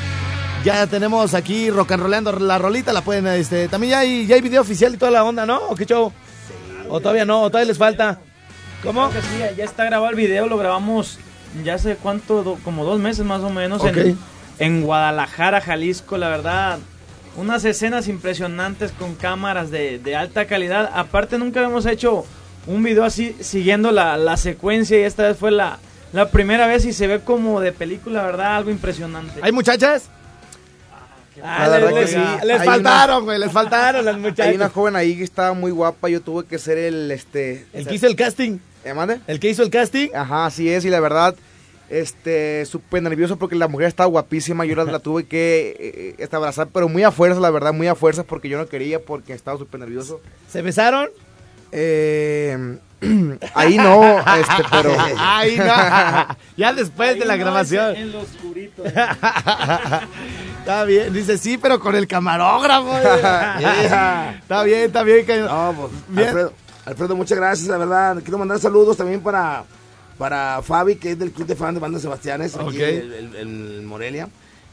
ya 0.64 0.87
tenemos 0.87 1.35
aquí 1.35 1.70
rock 1.70 1.92
and 1.92 2.02
rollando 2.05 2.33
la 2.33 2.59
rolita, 2.59 2.92
la 2.92 3.00
pueden, 3.02 3.26
este, 3.26 3.68
también 3.68 3.90
ya 3.92 3.98
hay, 4.00 4.26
ya 4.26 4.37
hay 4.37 4.40
video 4.40 4.61
oficial 4.62 4.94
y 4.94 4.96
toda 4.96 5.11
la 5.11 5.24
onda, 5.24 5.44
¿no? 5.44 5.59
¿O 5.68 5.74
qué 5.74 5.85
show? 5.85 6.12
¿O 6.88 7.00
todavía 7.00 7.24
no? 7.24 7.42
¿O 7.42 7.50
todavía 7.50 7.68
les 7.68 7.78
falta? 7.78 8.20
¿Cómo? 8.83 9.09
Creo 9.11 9.20
que 9.22 9.28
sí, 9.28 9.57
ya- 9.57 9.64
está 9.64 9.85
grabado 9.85 10.11
el 10.11 10.16
video, 10.16 10.46
lo 10.46 10.57
grabamos 10.59 11.18
ya 11.64 11.74
hace 11.74 11.96
cuánto, 11.96 12.42
do- 12.44 12.59
como 12.64 12.85
dos 12.85 13.00
meses 13.00 13.24
más 13.24 13.40
o 13.42 13.50
menos, 13.50 13.83
en, 13.85 14.18
en 14.59 14.83
Guadalajara, 14.83 15.61
Jalisco, 15.61 16.16
la 16.18 16.28
verdad. 16.28 16.78
Unas 17.36 17.64
escenas 17.64 18.08
impresionantes 18.08 18.92
con 18.92 19.14
cámaras 19.14 19.70
de, 19.70 19.98
de 19.98 20.16
alta 20.16 20.46
calidad. 20.46 20.90
Aparte, 20.94 21.38
nunca 21.38 21.60
habíamos 21.60 21.86
hecho 21.86 22.24
un 22.66 22.82
video 22.82 23.04
así 23.04 23.34
siguiendo 23.40 23.90
la, 23.90 24.16
la 24.18 24.36
secuencia 24.36 24.98
y 24.98 25.02
esta 25.02 25.24
vez 25.24 25.36
fue 25.38 25.50
la, 25.50 25.78
la 26.12 26.28
primera 26.30 26.66
vez 26.66 26.84
y 26.84 26.92
se 26.92 27.06
ve 27.06 27.20
como 27.20 27.60
de 27.60 27.72
película, 27.72 28.22
¿verdad? 28.22 28.56
Algo 28.56 28.70
impresionante. 28.70 29.40
¿Hay 29.42 29.50
muchachas? 29.52 30.10
Ah, 31.42 31.66
La 31.66 31.78
les, 31.78 31.84
verdad 31.86 31.94
que 31.94 32.00
les- 32.02 32.10
sí. 32.10 32.46
les 32.46 32.60
Hay 32.60 32.66
faltaron, 32.68 33.24
güey, 33.24 33.38
les 33.38 33.50
faltaron 33.50 34.04
las 34.04 34.14
Hay 34.16 34.20
una 34.20 34.28
muchachas. 34.28 34.72
joven 34.72 34.96
ahí 34.96 35.16
que 35.16 35.24
estaba 35.24 35.54
muy 35.54 35.70
guapa. 35.70 36.10
Yo 36.10 36.20
tuve 36.20 36.44
que 36.44 36.58
ser 36.58 36.76
el. 36.76 37.10
este 37.10 37.66
El 37.72 37.86
que 37.86 37.94
hizo 37.94 38.06
el 38.06 38.16
casting. 38.16 38.58
¿Eh, 38.84 38.92
mande? 38.92 39.20
El 39.26 39.40
que 39.40 39.48
hizo 39.48 39.62
el 39.62 39.70
casting. 39.70 40.08
Ajá, 40.14 40.44
así 40.46 40.68
es. 40.68 40.84
Y 40.84 40.90
la 40.90 41.00
verdad, 41.00 41.34
este, 41.92 42.64
súper 42.64 43.02
nervioso 43.02 43.37
porque 43.37 43.55
la 43.55 43.68
mujer 43.68 43.88
estaba 43.88 44.09
guapísima. 44.09 44.64
Yo 44.64 44.74
la, 44.74 44.85
la 44.85 44.98
tuve 44.98 45.24
que 45.24 45.76
eh, 45.78 46.14
este, 46.18 46.35
abrazar, 46.37 46.68
pero 46.72 46.88
muy 46.88 47.02
a 47.02 47.11
fuerza, 47.12 47.38
la 47.38 47.50
verdad, 47.50 47.74
muy 47.74 47.87
a 47.87 47.94
fuerza 47.94 48.24
porque 48.24 48.48
yo 48.48 48.57
no 48.57 48.66
quería 48.66 48.98
porque 49.00 49.35
estaba 49.35 49.59
súper 49.59 49.81
nervioso. 49.81 50.20
¿Se 50.48 50.62
besaron? 50.62 51.11
Eh, 51.70 52.78
ahí 53.55 53.76
no, 53.76 54.18
este, 54.18 54.64
pero. 54.70 54.94
Ay, 55.18 55.57
no. 55.59 55.64
ya 56.57 56.72
después 56.72 57.18
de 57.18 57.26
la 57.26 57.35
Ahí 57.35 57.38
no, 57.40 57.44
grabación. 57.44 57.96
En 57.96 58.12
lo 58.12 58.20
oscurito. 58.20 58.85
está 60.61 60.85
bien. 60.85 61.12
Dice, 61.12 61.37
sí, 61.37 61.59
pero 61.59 61.78
con 61.78 61.94
el 61.94 62.07
camarógrafo. 62.07 62.96
está 62.96 64.62
bien, 64.64 64.81
está 64.81 65.02
bien. 65.02 65.26
que- 65.26 65.40
No, 65.40 65.74
pues, 65.76 65.92
Bien. 66.09 66.28
Alfredo, 66.28 66.52
Alfredo, 66.87 67.16
muchas 67.16 67.38
gracias, 67.38 67.68
la 67.68 67.76
verdad. 67.76 68.16
Quiero 68.22 68.38
mandar 68.38 68.59
saludos 68.59 68.96
también 68.96 69.20
para, 69.20 69.64
para 70.18 70.61
Fabi, 70.62 70.96
que 70.96 71.12
es 71.12 71.18
del 71.18 71.33
club 71.33 71.46
de 71.46 71.57
fan 71.57 71.75
de 71.75 71.81
Banda 71.81 71.98
Sebastianes, 71.98 72.57
aquí 72.57 72.83
en, 72.83 73.85
Morelia. 73.87 74.29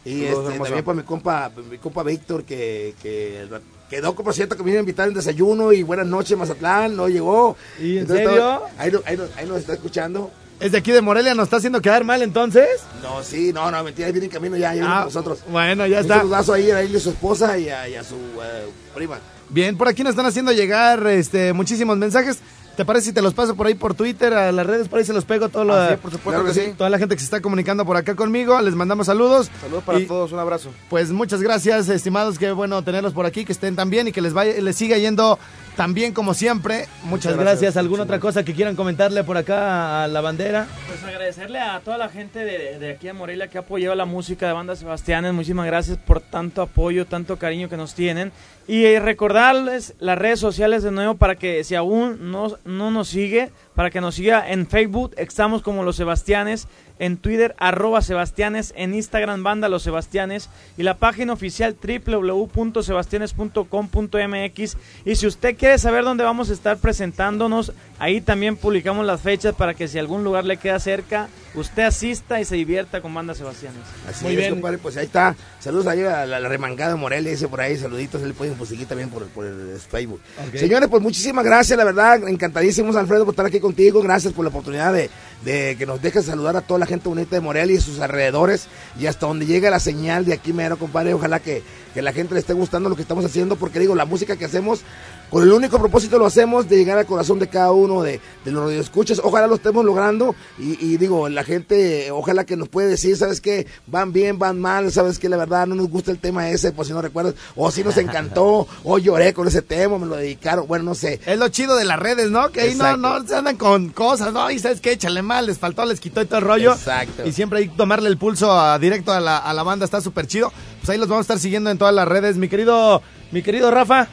Y 0.06 0.24
este, 0.26 0.58
también 0.58 0.84
para 0.84 0.96
mi 0.98 1.04
compa, 1.04 1.52
mi 1.70 1.78
compa 1.78 2.04
Víctor, 2.04 2.44
que, 2.44 2.96
que 3.02 3.48
quedó, 3.90 4.16
por 4.16 4.34
cierto, 4.34 4.56
que 4.56 4.64
me 4.64 4.72
iba 4.72 4.80
a 4.80 4.82
invitar 4.82 5.08
en 5.08 5.14
desayuno 5.14 5.74
y 5.74 5.84
buenas 5.84 6.08
noches, 6.08 6.38
Mazatlán, 6.38 6.96
no 6.96 7.10
llegó. 7.10 7.58
¿Y 7.80 7.94
en 7.94 8.00
Entonces, 8.00 8.26
serio? 8.28 8.62
ahí, 8.78 8.92
ahí 9.06 9.18
ahí 9.36 9.46
nos 9.48 9.58
está 9.60 9.74
escuchando. 9.74 10.32
¿Es 10.60 10.74
de 10.74 10.78
aquí 10.78 10.92
de 10.92 11.02
Morelia? 11.02 11.34
¿Nos 11.36 11.46
está 11.46 11.58
haciendo 11.58 11.82
quedar 11.82 12.04
mal 12.04 12.22
entonces? 12.22 12.68
No, 13.02 13.24
sí, 13.24 13.54
no, 13.54 13.72
no, 13.72 13.82
mentira, 13.84 14.08
ahí 14.08 14.12
viene 14.14 14.26
en 14.26 14.32
camino 14.32 14.58
ya, 14.58 14.74
ya 14.76 14.84
Ah, 15.02 15.06
nosotros. 15.06 15.40
Bueno, 15.50 15.88
ya 15.88 15.98
Un 15.98 16.02
está. 16.04 16.18
saludazo 16.18 16.54
ahí 16.54 16.70
a 16.72 16.82
él 16.82 16.92
y 16.94 16.98
a 16.98 17.00
su 17.00 17.10
esposa 17.12 17.58
y 17.58 17.70
a, 17.70 17.88
y 17.88 17.96
a 17.96 18.04
su 18.04 18.16
eh, 18.16 18.68
prima. 18.94 19.20
Bien, 19.50 19.78
por 19.78 19.88
aquí 19.88 20.04
nos 20.04 20.12
están 20.12 20.26
haciendo 20.26 20.52
llegar 20.52 21.06
este 21.08 21.54
muchísimos 21.54 21.98
mensajes. 21.98 22.40
¿Te 22.80 22.86
parece 22.86 23.08
si 23.08 23.12
te 23.14 23.22
los 23.22 23.34
paso 23.34 23.58
por 23.58 23.68
ahí 23.68 23.74
por 23.76 23.94
Twitter, 23.94 24.34
a 24.34 24.54
las 24.54 24.66
redes? 24.66 24.88
Por 24.88 25.00
ahí 25.00 25.04
se 25.06 25.12
los 25.12 25.26
pego 25.26 25.50
todo 25.50 25.66
lo, 25.66 25.74
Ah, 25.74 25.90
sí, 25.90 25.96
por 25.98 26.12
supuesto 26.12 26.30
Claro 26.42 26.46
que 26.46 26.58
que 26.58 26.68
sí. 26.68 26.74
toda 26.78 26.90
la 26.90 26.98
gente 26.98 27.14
que 27.14 27.20
se 27.20 27.26
está 27.26 27.42
comunicando 27.42 27.86
por 27.86 27.98
acá 27.98 28.16
conmigo. 28.16 28.58
Les 28.62 28.74
mandamos 28.74 29.08
saludos. 29.08 29.52
Saludos 29.60 29.84
para 29.84 30.00
Y, 30.00 30.06
todos, 30.06 30.32
un 30.32 30.40
abrazo. 30.40 30.70
Pues 30.90 31.12
muchas 31.12 31.42
gracias, 31.42 31.90
estimados. 31.90 32.40
Qué 32.40 32.54
bueno 32.54 32.82
tenerlos 32.82 33.12
por 33.12 33.26
aquí, 33.26 33.44
que 33.44 33.52
estén 33.52 33.76
tan 33.76 33.90
bien 33.90 34.08
y 34.08 34.14
que 34.14 34.22
les 34.22 34.32
vaya, 34.32 34.54
les 34.62 34.78
siga 34.78 34.98
yendo 34.98 35.38
tan 35.76 35.94
bien 35.94 36.14
como 36.14 36.34
siempre. 36.34 36.88
Muchas, 37.04 37.34
gracias. 37.34 37.60
gracias. 37.60 37.76
¿Alguna 37.76 38.04
otra 38.04 38.22
cosa 38.22 38.46
que 38.46 38.54
quieran 38.54 38.78
comentarle 38.78 39.26
por 39.26 39.36
acá 39.36 40.06
a 40.06 40.08
la 40.08 40.22
bandera? 40.22 40.66
Pues 40.88 41.04
agradecerle 41.04 41.60
a 41.60 41.82
toda 41.82 41.98
la 41.98 42.08
gente 42.08 42.40
de, 42.40 42.80
de 42.80 42.92
aquí 42.92 43.08
de 43.08 43.14
Morelia 43.14 43.50
que 43.50 43.58
ha 43.58 43.62
apoyado 43.62 43.94
la 43.94 44.06
música 44.06 44.48
de 44.48 44.54
Banda 44.54 44.78
Sebastianes. 44.78 45.34
Muchísimas 45.34 45.66
gracias 45.66 45.98
por 45.98 46.22
tanto 46.22 46.62
apoyo, 46.62 47.06
tanto 47.06 47.36
cariño 47.36 47.68
que 47.68 47.76
nos 47.76 47.94
tienen. 47.94 48.32
Y 48.70 48.86
eh, 48.86 49.00
recordarles 49.00 49.96
las 49.98 50.20
redes 50.20 50.40
sociales 50.40 50.84
de 50.84 50.92
nuevo 50.92 51.16
para 51.16 51.34
que 51.34 51.64
si 51.64 51.74
aún 51.74 52.32
no, 52.32 52.56
no 52.66 52.92
nos 52.92 53.08
sigue, 53.08 53.50
para 53.74 53.90
que 53.90 54.00
nos 54.00 54.14
siga 54.14 54.48
en 54.48 54.68
Facebook, 54.68 55.16
estamos 55.18 55.64
como 55.64 55.84
Los 55.84 55.96
Sebastianes, 55.96 56.68
en 57.00 57.18
Twitter 57.18 57.56
arroba 57.58 58.04
Sebastianes, 58.04 58.74
en 58.76 58.94
Instagram 58.94 59.42
Banda 59.42 59.70
Los 59.70 59.82
Sebastianes 59.84 60.50
y 60.78 60.84
la 60.84 60.98
página 60.98 61.32
oficial 61.34 61.76
www.sebastianes.com.mx 61.82 64.78
y 65.06 65.16
si 65.16 65.28
usted 65.28 65.56
quiere 65.58 65.78
saber 65.80 66.04
dónde 66.04 66.26
vamos 66.26 66.50
a 66.50 66.54
estar 66.54 66.78
presentándonos, 66.78 67.72
ahí 67.98 68.20
también 68.22 68.58
publicamos 68.58 69.06
las 69.06 69.22
fechas 69.22 69.56
para 69.56 69.74
que 69.74 69.88
si 69.88 69.98
algún 69.98 70.26
lugar 70.26 70.44
le 70.46 70.58
queda 70.58 70.78
cerca, 70.80 71.30
usted 71.56 71.84
asista 71.84 72.42
y 72.42 72.46
se 72.46 72.56
divierta 72.56 73.02
con 73.02 73.14
Banda 73.14 73.34
Sebastianes. 73.34 73.80
Así 74.08 74.26
Muy 74.26 74.34
es, 74.34 74.40
bien. 74.40 74.52
compadre, 74.52 74.78
pues 74.78 74.98
ahí 74.98 75.06
está. 75.06 75.36
Saludos 75.60 75.88
ahí 75.88 76.02
a 76.02 76.26
la, 76.26 76.40
la 76.40 76.50
remangada 76.50 76.92
de 76.92 76.98
Morelia, 77.00 77.32
dice 77.32 77.48
por 77.48 77.62
ahí, 77.62 77.78
saluditos, 77.78 78.22
él 78.24 78.34
pueden 78.34 78.56
pues, 78.60 78.70
seguir 78.70 78.88
también 78.88 79.10
por, 79.10 79.26
por 79.30 79.46
el 79.46 79.80
Facebook. 79.80 80.22
Ok. 80.48 80.58
Señores, 80.58 80.88
pues 80.90 81.02
muchísimas 81.02 81.44
gracias, 81.44 81.78
la 81.78 81.86
verdad, 81.86 82.28
encantadísimos 82.28 82.96
Alfredo 82.96 83.26
por 83.26 83.34
estar 83.34 83.46
aquí 83.46 83.60
contigo, 83.60 84.02
gracias 84.02 84.34
por 84.34 84.46
la 84.46 84.50
oportunidad 84.50 84.94
de, 84.94 85.10
de 85.44 85.76
que 85.78 85.86
nos 85.86 86.02
dejes 86.02 86.26
saludar 86.26 86.56
a 86.58 86.62
toda 86.62 86.80
la 86.80 86.86
gente 86.86 87.10
bonita 87.10 87.36
de 87.36 87.42
Morelia 87.42 87.76
y 87.76 87.82
sus 87.82 88.00
alrededores 88.00 88.68
y 89.00 89.08
hasta 89.08 89.26
donde 89.26 89.46
llega 89.46 89.70
la 89.70 89.80
señal 89.80 90.26
de 90.26 90.34
aquí 90.34 90.54
mero, 90.54 90.78
compadre, 90.78 91.14
ojalá 91.14 91.40
que, 91.40 91.64
que 91.94 92.02
la 92.02 92.14
gente 92.14 92.34
le 92.34 92.42
esté 92.42 92.54
gustando 92.54 92.90
lo 92.90 92.96
que 92.96 93.02
estamos 93.02 93.26
haciendo, 93.26 93.56
porque 93.56 93.80
digo, 93.80 93.96
la 93.96 94.06
música 94.06 94.36
que 94.36 94.46
hacemos, 94.46 94.82
con 95.30 95.44
el 95.44 95.52
único 95.52 95.78
propósito 95.80 96.18
lo 96.18 96.26
hacemos 96.26 96.68
de 96.70 96.78
llegar 96.78 96.98
al 96.98 97.06
corazón 97.06 97.40
de 97.40 97.48
cada 97.48 97.72
uno 97.72 98.02
de, 98.02 98.20
de 98.46 98.52
los 98.52 98.64
radioescuchas, 98.66 99.22
ojalá 99.24 99.48
lo 99.48 99.56
estemos 99.56 99.86
logrando 99.86 100.36
y, 100.58 100.84
y 100.84 100.98
digo, 100.98 101.30
la 101.30 101.44
gente, 101.44 102.12
ojalá 102.12 102.46
que 102.46 102.56
nos 102.58 102.68
puede 102.70 102.88
decir, 102.90 103.16
¿sabes 103.18 103.40
qué? 103.42 103.68
Van 103.88 104.12
bien, 104.12 104.40
van 104.40 104.60
mal, 104.60 104.92
¿sabes 104.92 105.20
qué? 105.20 105.30
La 105.30 105.38
verdad 105.38 105.68
no 105.68 105.76
nos 105.76 105.90
gusta 105.90 106.12
el 106.12 106.20
tema 106.20 106.50
ese, 106.50 106.72
por 106.72 106.86
si 106.86 106.94
no 106.94 107.02
recuerdas, 107.02 107.36
o 107.56 107.70
si 107.72 107.84
nos 107.84 107.98
encantó, 107.98 108.68
o 108.84 108.98
lloré 108.98 109.34
con 109.34 109.48
ese 109.48 109.62
tema, 109.62 109.98
me 109.98 110.06
lo 110.06 110.16
dedicaron, 110.16 110.68
bueno, 110.68 110.86
no 110.86 110.96
sé. 110.96 111.20
Es 111.26 111.38
lo 111.38 111.48
chido 111.50 111.76
de 111.76 111.86
las 111.86 112.00
redes, 112.00 112.32
¿no? 112.32 112.50
Que 112.52 112.62
ahí 112.62 112.76
no, 112.76 112.98
no 112.98 113.26
se 113.28 113.36
andan 113.36 113.58
con 113.58 113.90
cosas, 113.90 114.34
¿no? 114.34 114.50
Y 114.52 114.60
sabes 114.60 114.82
qué, 114.82 114.94
échale 114.94 115.22
mal, 115.22 115.46
les 115.46 115.58
faltó, 115.60 115.86
les 115.86 116.00
quitó 116.00 116.22
y 116.22 116.26
todo 116.26 116.40
el 116.40 116.46
rollo. 116.46 116.74
Exacto. 116.74 117.26
Y 117.28 117.32
siempre 117.34 117.60
hay 117.60 117.68
que 117.70 117.76
tomarle 117.78 118.10
el 118.10 118.18
pulso 118.18 118.52
a- 118.52 118.80
directo 118.80 119.12
a 119.12 119.20
la, 119.20 119.38
a 119.38 119.54
la 119.54 119.64
banda, 119.64 119.86
está 119.86 120.02
súper 120.02 120.26
chido. 120.28 120.52
Pues 120.80 120.90
ahí 120.90 120.98
los 120.98 121.08
vamos 121.08 121.22
a 121.22 121.26
estar 121.26 121.40
siguiendo 121.40 121.70
en 121.70 121.78
todas 121.78 121.94
las 121.94 122.08
redes. 122.08 122.38
Mi 122.38 122.48
querido, 122.50 123.02
mi 123.32 123.44
querido 123.44 123.70
Rafa. 123.72 124.08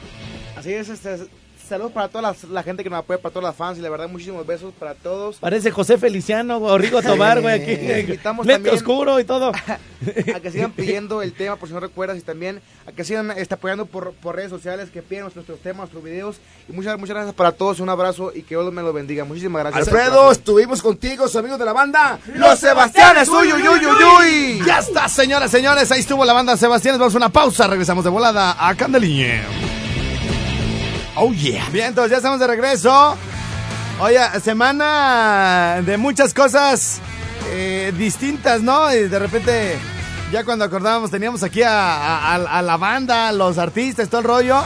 Así 0.67 0.73
es, 0.73 0.89
este, 0.89 1.29
saludos 1.65 1.93
para 1.93 2.09
toda 2.09 2.21
la, 2.21 2.35
la 2.51 2.61
gente 2.61 2.83
que 2.83 2.89
nos 2.89 2.99
apoya, 2.99 3.21
para 3.21 3.31
todas 3.31 3.47
las 3.49 3.55
fans 3.55 3.77
y 3.77 3.81
la 3.81 3.89
verdad 3.89 4.09
muchísimos 4.09 4.45
besos 4.45 4.73
para 4.77 4.95
todos. 4.95 5.37
Parece 5.37 5.71
José 5.71 5.97
Feliciano 5.97 6.57
o 6.57 6.77
Rigo 6.77 7.01
Tobar, 7.01 7.41
güey, 7.41 7.61
aquí. 7.61 7.71
Eh, 7.71 8.01
invitamos 8.01 8.45
también- 8.45 8.75
oscuro 8.75 9.17
y 9.21 9.23
todo. 9.23 9.53
a 10.35 10.39
que 10.41 10.51
sigan 10.51 10.73
pidiendo 10.73 11.21
el 11.21 11.31
tema, 11.31 11.55
por 11.55 11.69
si 11.69 11.73
no 11.73 11.79
recuerdas, 11.79 12.17
y 12.17 12.21
también 12.21 12.61
a 12.85 12.91
que 12.91 13.05
sigan 13.05 13.31
este, 13.31 13.53
apoyando 13.53 13.85
por, 13.85 14.11
por 14.11 14.35
redes 14.35 14.49
sociales, 14.49 14.89
que 14.89 15.01
pidan 15.01 15.23
nuestros 15.33 15.57
temas, 15.59 15.77
nuestros 15.83 16.03
videos. 16.03 16.35
Y 16.67 16.73
muchas, 16.73 16.99
muchas 16.99 17.15
gracias 17.15 17.33
para 17.33 17.53
todos, 17.53 17.79
un 17.79 17.87
abrazo 17.87 18.33
y 18.35 18.41
que 18.41 18.55
Dios 18.55 18.73
me 18.73 18.81
lo 18.81 18.91
bendiga. 18.91 19.23
Muchísimas 19.23 19.61
gracias. 19.63 19.87
Alfredo, 19.87 20.33
estuvimos 20.33 20.81
contigo, 20.81 21.27
sus 21.27 21.37
amigos 21.37 21.59
de 21.59 21.63
la 21.65 21.71
banda. 21.71 22.19
Los 22.35 22.59
Sebastianes, 22.59 23.29
uy, 23.29 23.53
uy, 23.53 23.61
uy, 23.65 23.85
uy, 23.85 24.03
uy. 24.19 24.61
Ya 24.65 24.79
está, 24.79 25.07
señoras, 25.07 25.49
señores. 25.49 25.89
Ahí 25.93 26.01
estuvo 26.01 26.25
la 26.25 26.33
banda 26.33 26.57
Sebastián. 26.57 26.99
Vamos 26.99 27.13
a 27.13 27.17
una 27.17 27.29
pausa. 27.29 27.67
Regresamos 27.67 28.03
de 28.03 28.09
volada 28.09 28.57
a 28.59 28.75
Candeliñe. 28.75 29.66
Oh, 31.19 31.33
yeah. 31.33 31.67
Bien, 31.71 31.87
entonces 31.87 32.11
ya 32.11 32.17
estamos 32.17 32.39
de 32.39 32.45
regreso. 32.45 33.17
Oye, 33.99 34.19
semana 34.43 35.81
de 35.83 35.97
muchas 35.97 36.31
cosas 36.31 36.99
eh, 37.49 37.91
distintas, 37.97 38.61
¿no? 38.61 38.87
De 38.87 39.17
repente, 39.17 39.79
ya 40.31 40.43
cuando 40.43 40.65
acordábamos, 40.65 41.09
teníamos 41.09 41.41
aquí 41.41 41.63
a 41.65 42.61
la 42.63 42.77
banda, 42.77 43.31
los 43.31 43.57
artistas, 43.57 44.09
todo 44.09 44.21
el 44.21 44.27
rollo. 44.27 44.61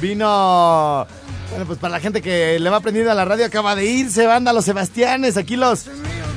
Vino. 0.00 1.06
Bueno, 1.50 1.66
pues 1.66 1.78
para 1.78 1.92
la 1.92 2.00
gente 2.00 2.22
que 2.22 2.58
le 2.58 2.70
va 2.70 2.78
aprendiendo 2.78 3.12
a 3.12 3.14
la 3.14 3.26
radio, 3.26 3.44
acaba 3.44 3.74
de 3.74 3.84
irse, 3.84 4.26
banda, 4.26 4.54
los 4.54 4.64
Sebastianes. 4.64 5.36
Aquí 5.36 5.56
los, 5.56 5.84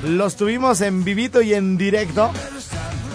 los 0.04 0.36
tuvimos 0.36 0.82
en 0.82 1.06
vivito 1.06 1.42
y 1.42 1.54
en 1.54 1.78
directo. 1.78 2.30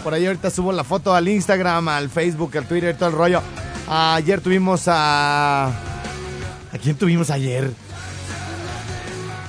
Por 0.03 0.15
ahí 0.15 0.27
ahorita 0.27 0.51
subo 0.51 0.73
la 0.73 0.85
foto 0.85 1.15
al 1.15 1.29
Instagram, 1.29 1.89
al 1.89 2.09
Facebook, 2.09 2.57
al 2.57 2.67
Twitter, 2.67 2.97
todo 2.97 3.11
el 3.11 3.15
rollo. 3.15 3.43
Ayer 3.87 4.41
tuvimos 4.41 4.85
a... 4.87 5.71
¿A 6.73 6.79
quién 6.79 6.97
tuvimos 6.97 7.31
ayer? 7.31 7.71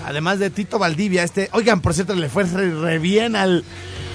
Además 0.05 0.39
de 0.39 0.49
Tito 0.49 0.79
Valdivia, 0.79 1.23
este... 1.23 1.49
Oigan, 1.53 1.81
por 1.81 1.93
cierto, 1.93 2.15
le 2.15 2.29
fue 2.29 2.43
re, 2.43 2.73
re 2.73 2.99
bien 2.99 3.35
al, 3.35 3.63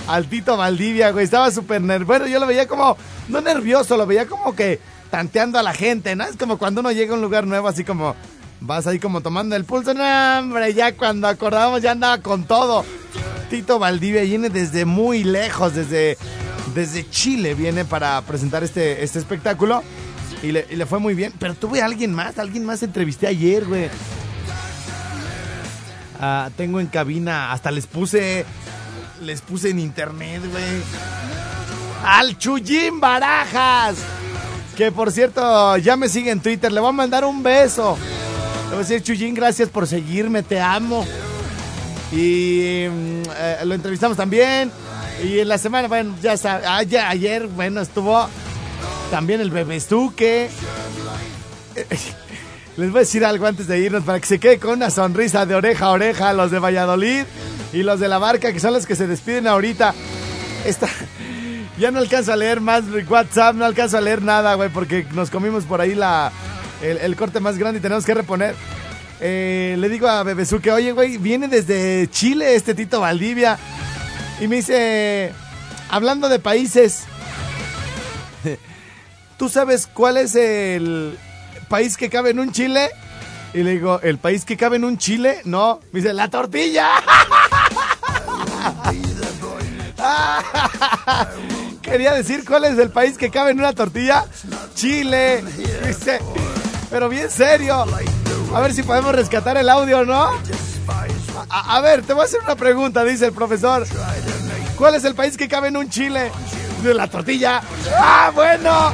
al 0.09 0.27
Tito 0.27 0.57
Valdivia, 0.57 1.13
güey. 1.13 1.25
Estaba 1.25 1.51
súper 1.51 1.81
nervioso. 1.81 2.07
Bueno, 2.07 2.27
yo 2.27 2.41
lo 2.41 2.47
veía 2.47 2.67
como... 2.67 2.97
No 3.29 3.41
nervioso, 3.41 3.97
lo 3.97 4.07
veía 4.07 4.27
como 4.27 4.55
que 4.55 4.81
tanteando 5.11 5.59
a 5.59 5.63
la 5.63 5.73
gente, 5.73 6.17
¿no? 6.17 6.25
Es 6.25 6.37
como 6.37 6.59
cuando 6.59 6.81
uno 6.81 6.91
llega 6.91 7.13
a 7.13 7.15
un 7.15 7.23
lugar 7.23 7.47
nuevo, 7.47 7.69
así 7.69 7.85
como... 7.85 8.17
Vas 8.61 8.87
ahí 8.87 8.99
como 8.99 9.21
tomando 9.21 9.55
el 9.55 9.65
pulso. 9.65 9.95
No, 9.95 10.39
hombre, 10.39 10.75
ya 10.75 10.97
cuando 10.97 11.29
acordamos 11.29 11.83
ya 11.83 11.93
andaba 11.93 12.19
con 12.23 12.45
todo. 12.45 12.85
Tito 13.51 13.79
Valdivia 13.79 14.23
viene 14.23 14.49
desde 14.49 14.85
muy 14.85 15.23
lejos, 15.25 15.75
desde, 15.75 16.17
desde 16.75 17.09
Chile 17.09 17.55
viene 17.55 17.85
para 17.85 18.21
presentar 18.23 18.65
este, 18.65 19.05
este 19.05 19.19
espectáculo. 19.19 19.83
Y 20.47 20.53
le, 20.53 20.67
le 20.71 20.87
fue 20.87 20.99
muy 21.01 21.15
bien. 21.15 21.33
Pero 21.39 21.55
tuve 21.55 21.83
a 21.83 21.87
alguien 21.87 22.15
más, 22.15 22.39
alguien 22.39 22.65
más 22.65 22.83
entrevisté 22.83 23.27
ayer, 23.27 23.65
güey. 23.65 23.89
Ah, 26.21 26.51
tengo 26.57 26.81
en 26.81 26.87
cabina, 26.87 27.53
hasta 27.53 27.71
les 27.71 27.87
puse 27.87 28.47
les 29.23 29.41
puse 29.41 29.71
en 29.71 29.79
internet, 29.79 30.43
güey. 30.51 30.83
Al 32.05 32.39
Chuyín 32.39 33.01
Barajas. 33.01 33.97
Que 34.77 34.93
por 34.93 35.11
cierto, 35.11 35.77
ya 35.79 35.97
me 35.97 36.09
sigue 36.09 36.31
en 36.31 36.41
Twitter. 36.41 36.71
Le 36.71 36.81
voy 36.81 36.91
a 36.91 36.93
mandar 36.93 37.25
un 37.25 37.43
beso. 37.43 37.97
Le 38.65 38.77
voy 38.77 38.85
a 38.85 38.89
decir, 38.89 39.03
Chuyín, 39.03 39.35
gracias 39.35 39.69
por 39.69 39.87
seguirme, 39.87 40.43
te 40.43 40.61
amo. 40.61 41.07
Y 42.13 42.87
mm, 42.89 43.23
eh, 43.37 43.59
lo 43.65 43.75
entrevistamos 43.75 44.17
también. 44.17 44.71
Y 45.25 45.39
en 45.39 45.49
la 45.49 45.57
semana, 45.57 45.89
bueno, 45.89 46.15
ya 46.23 46.35
está. 46.35 46.77
Ayer, 46.77 47.01
ayer 47.01 47.47
bueno, 47.47 47.81
estuvo 47.81 48.29
también 49.11 49.41
el 49.41 49.51
bebestuque. 49.51 50.49
Les 52.77 52.91
voy 52.91 52.99
a 52.99 53.01
decir 53.01 53.25
algo 53.25 53.47
antes 53.47 53.67
de 53.67 53.79
irnos 53.79 54.05
para 54.05 54.21
que 54.21 54.27
se 54.27 54.39
quede 54.39 54.59
con 54.59 54.73
una 54.73 54.91
sonrisa 54.91 55.47
de 55.47 55.55
oreja 55.55 55.87
a 55.87 55.91
oreja 55.91 56.33
los 56.35 56.51
de 56.51 56.59
Valladolid 56.59 57.25
y 57.73 57.83
los 57.83 58.01
de 58.01 58.09
la 58.09 58.19
barca, 58.19 58.53
que 58.53 58.61
son 58.61 58.75
los 58.75 58.87
que 58.87 58.95
se 58.97 59.07
despiden 59.07 59.47
ahorita. 59.47 59.95
Esta, 60.67 60.87
ya 61.79 61.91
no 61.91 62.01
alcanzo 62.01 62.33
a 62.33 62.37
leer 62.37 62.61
más 62.61 62.85
WhatsApp, 63.09 63.57
no 63.57 63.65
alcanzo 63.65 63.97
a 63.97 64.03
leer 64.03 64.21
nada, 64.23 64.55
güey, 64.55 64.69
porque 64.69 65.07
nos 65.15 65.31
comimos 65.31 65.65
por 65.65 65.81
ahí 65.81 65.95
la, 65.95 66.33
el, 66.83 67.17
corte 67.17 67.41
más 67.41 67.57
grande 67.57 67.79
y 67.79 67.83
tenemos 67.83 68.05
que 68.05 68.15
reponer. 68.15 68.55
Eh, 69.21 69.77
le 69.79 69.89
digo 69.89 70.07
a 70.09 70.23
Bebesu 70.23 70.61
que, 70.61 70.71
oye, 70.71 70.93
güey, 70.93 71.17
viene 71.17 71.49
desde 71.49 72.09
Chile 72.11 72.55
este 72.57 72.75
Tito 72.75 73.01
Valdivia. 73.01 73.59
Y 74.39 74.49
me 74.49 74.57
dice, 74.57 75.33
hablando 75.89 76.29
de 76.29 76.39
países, 76.39 77.05
¿tú 79.37 79.49
sabes 79.49 79.89
cuál 79.93 80.17
es 80.17 80.35
el 80.35 81.19
país 81.69 81.97
que 81.97 82.11
cabe 82.11 82.31
en 82.31 82.41
un 82.41 82.53
chile? 82.53 82.91
Y 83.55 83.63
le 83.63 83.73
digo, 83.73 84.01
¿el 84.03 84.19
país 84.19 84.45
que 84.45 84.57
cabe 84.57 84.77
en 84.77 84.85
un 84.85 84.99
chile? 84.99 85.41
No. 85.45 85.81
Me 85.93 86.01
dice, 86.01 86.13
la 86.13 86.29
tortilla. 86.29 86.89
Quería 91.83 92.15
decir 92.15 92.45
cuál 92.47 92.65
es 92.65 92.79
el 92.79 92.91
país 92.91 93.17
que 93.17 93.31
cabe 93.31 93.53
en 93.53 93.59
una 93.59 93.73
tortilla. 93.73 94.25
Chile. 94.75 95.43
Dice, 95.87 96.21
pero 96.91 97.09
bien 97.09 97.31
serio. 97.31 97.85
A 98.55 98.61
ver 98.61 98.75
si 98.75 98.83
podemos 98.83 99.15
rescatar 99.15 99.57
el 99.57 99.69
audio, 99.69 100.05
¿no? 100.05 100.31
A, 101.49 101.77
a 101.77 101.81
ver, 101.81 102.03
te 102.03 102.13
voy 102.13 102.23
a 102.23 102.25
hacer 102.25 102.41
una 102.43 102.57
pregunta, 102.57 103.05
dice 103.05 103.27
el 103.27 103.33
profesor. 103.33 103.87
¿Cuál 104.77 104.97
es 104.97 105.05
el 105.05 105.15
país 105.15 105.37
que 105.37 105.49
cabe 105.49 105.69
en 105.69 105.77
un 105.77 105.89
chile? 105.89 106.31
De 106.83 106.95
la 106.95 107.07
tortilla. 107.09 107.61
¡Ah, 107.97 108.31
bueno! 108.35 108.93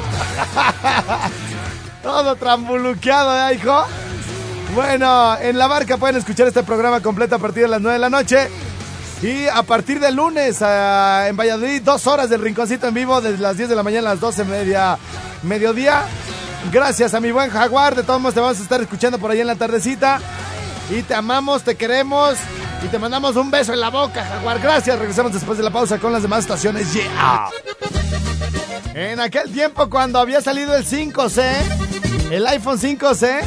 Todo 2.02 2.36
trambuluqueado, 2.36 3.48
¿eh, 3.48 3.54
hijo? 3.54 3.84
Bueno, 4.74 5.36
en 5.38 5.58
la 5.58 5.66
barca 5.66 5.98
pueden 5.98 6.16
escuchar 6.16 6.48
este 6.48 6.62
programa 6.62 7.00
completo 7.00 7.36
a 7.36 7.38
partir 7.38 7.64
de 7.64 7.68
las 7.68 7.80
9 7.80 7.94
de 7.94 7.98
la 7.98 8.10
noche. 8.10 8.48
Y 9.22 9.46
a 9.46 9.62
partir 9.62 10.00
del 10.00 10.16
lunes 10.16 10.58
ah, 10.62 11.26
en 11.28 11.36
Valladolid, 11.36 11.82
dos 11.82 12.06
horas 12.06 12.28
del 12.28 12.40
rinconcito 12.40 12.88
en 12.88 12.94
vivo, 12.94 13.20
desde 13.20 13.38
las 13.38 13.56
10 13.56 13.68
de 13.68 13.76
la 13.76 13.82
mañana 13.82 14.10
a 14.10 14.14
las 14.14 14.20
12 14.20 14.44
media, 14.44 14.98
mediodía. 15.42 16.04
Gracias 16.72 17.14
a 17.14 17.20
mi 17.20 17.30
buen 17.30 17.50
Jaguar, 17.50 17.94
de 17.94 18.02
todos 18.02 18.20
modos 18.20 18.34
te 18.34 18.40
vamos 18.40 18.58
a 18.58 18.62
estar 18.62 18.80
escuchando 18.80 19.18
por 19.18 19.30
ahí 19.30 19.40
en 19.40 19.46
la 19.46 19.56
tardecita. 19.56 20.20
Y 20.90 21.02
te 21.02 21.14
amamos, 21.14 21.62
te 21.62 21.76
queremos 21.76 22.36
y 22.84 22.88
te 22.88 22.98
mandamos 22.98 23.36
un 23.36 23.50
beso 23.50 23.72
en 23.72 23.80
la 23.80 23.90
boca, 23.90 24.24
Jaguar. 24.24 24.60
Gracias, 24.60 24.98
regresamos 24.98 25.32
después 25.32 25.58
de 25.58 25.64
la 25.64 25.70
pausa 25.70 25.98
con 25.98 26.12
las 26.12 26.22
demás 26.22 26.40
estaciones. 26.40 26.92
Yeah. 26.92 27.48
En 28.94 29.20
aquel 29.20 29.50
tiempo 29.52 29.88
cuando 29.88 30.18
había 30.18 30.40
salido 30.40 30.76
el 30.76 30.84
5C, 30.84 31.42
el 32.30 32.46
iPhone 32.46 32.78
5C, 32.78 33.42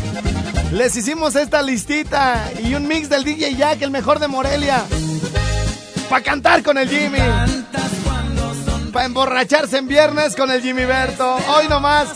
les 0.71 0.95
hicimos 0.95 1.35
esta 1.35 1.61
listita 1.61 2.51
y 2.63 2.73
un 2.73 2.87
mix 2.87 3.09
del 3.09 3.23
DJ 3.23 3.55
Jack, 3.55 3.81
el 3.81 3.91
mejor 3.91 4.19
de 4.19 4.27
Morelia. 4.27 4.83
Para 6.09 6.23
cantar 6.23 6.63
con 6.63 6.77
el 6.77 6.89
Jimmy. 6.89 7.19
Para 8.91 9.05
emborracharse 9.05 9.77
en 9.77 9.87
viernes 9.87 10.35
con 10.35 10.49
el 10.49 10.61
Jimmy 10.61 10.85
Berto. 10.85 11.37
Hoy 11.47 11.67
nomás. 11.67 12.09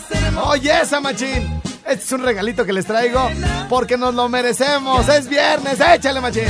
Oye, 0.44 0.80
esa 0.80 1.00
machín. 1.00 1.60
Este 1.86 2.04
es 2.04 2.12
un 2.12 2.22
regalito 2.22 2.64
que 2.64 2.72
les 2.72 2.86
traigo 2.86 3.30
porque 3.68 3.96
nos 3.96 4.14
lo 4.14 4.28
merecemos. 4.28 5.08
Es 5.08 5.28
viernes, 5.28 5.78
échale 5.80 6.20
machín. 6.20 6.44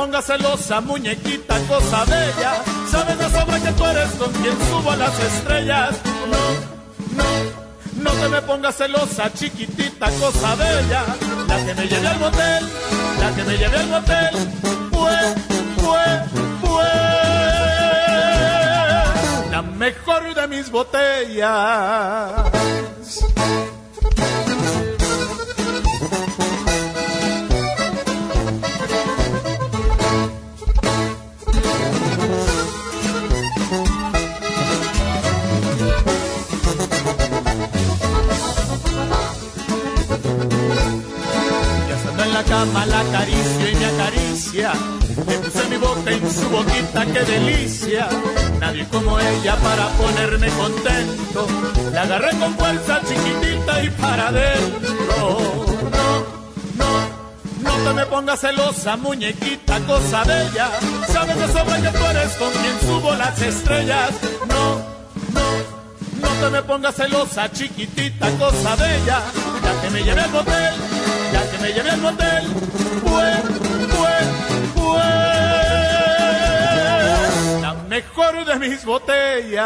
Pongas 0.00 0.24
celosa, 0.24 0.80
muñequita, 0.80 1.58
cosa 1.68 2.04
bella. 2.06 2.52
Sabes 2.90 3.18
de 3.18 3.30
sobra 3.30 3.60
que 3.60 3.72
tú 3.72 3.84
eres 3.84 4.10
con 4.12 4.32
quien 4.32 4.56
subo 4.68 4.92
a 4.92 4.96
las 4.96 5.20
estrellas. 5.20 5.90
No, 6.32 6.42
no, 7.18 7.24
no 8.04 8.10
te 8.10 8.28
me 8.30 8.40
pongas 8.40 8.76
celosa, 8.76 9.30
chiquitita, 9.30 10.10
cosa 10.12 10.54
bella. 10.54 11.02
La 11.46 11.66
que 11.66 11.74
me 11.74 11.86
llevé 11.86 12.08
al 12.08 12.18
motel, 12.18 12.68
la 13.20 13.34
que 13.34 13.44
me 13.44 13.58
llevé 13.58 13.76
al 13.76 13.88
motel, 13.88 14.34
fue, 14.90 15.18
fue, 15.76 16.04
fue 16.62 16.92
la 19.50 19.60
mejor 19.62 20.34
de 20.34 20.48
mis 20.48 20.70
botellas. 20.70 22.30
En 42.62 42.90
la 42.90 43.26
y 43.70 43.74
me 43.74 43.86
acaricia. 43.86 44.72
Le 45.26 45.38
puse 45.38 45.68
mi 45.70 45.76
boca 45.76 46.10
en 46.10 46.30
su 46.30 46.48
boquita, 46.50 47.06
qué 47.06 47.20
delicia. 47.20 48.08
Nadie 48.58 48.86
como 48.88 49.18
ella 49.18 49.56
para 49.56 49.88
ponerme 49.88 50.48
contento. 50.48 51.46
La 51.92 52.02
agarré 52.02 52.38
con 52.38 52.54
fuerza 52.58 53.00
chiquitita 53.00 53.82
y 53.82 53.90
para 53.90 54.28
adentro. 54.28 54.90
No, 55.08 55.38
no, 56.76 57.20
no 57.62 57.84
te 57.84 57.94
me 57.94 58.06
pongas 58.06 58.40
celosa, 58.40 58.96
muñequita, 58.96 59.80
cosa 59.80 60.24
bella. 60.24 60.70
Sabes 61.08 61.36
de 61.38 61.46
sobra 61.48 61.80
que 61.80 61.98
tú 61.98 62.04
eres 62.04 62.32
con 62.32 62.50
quien 62.52 62.80
subo 62.80 63.14
las 63.14 63.40
estrellas. 63.40 64.10
Te 66.40 66.48
me 66.48 66.62
pongas 66.62 66.94
celosa, 66.94 67.52
chiquitita, 67.52 68.30
cosa 68.38 68.74
bella. 68.76 69.20
Ya 69.62 69.80
que 69.82 69.90
me 69.90 70.02
llevé 70.02 70.22
al 70.22 70.30
motel, 70.30 70.74
ya 71.32 71.50
que 71.50 71.58
me 71.58 71.72
llevé 71.72 71.90
al 71.90 72.00
motel, 72.00 72.46
fue, 73.04 73.32
fue, 73.94 74.18
fue 74.74 75.02
la 77.60 77.74
mejor 77.88 78.44
de 78.46 78.58
mis 78.58 78.84
botellas. 78.86 79.60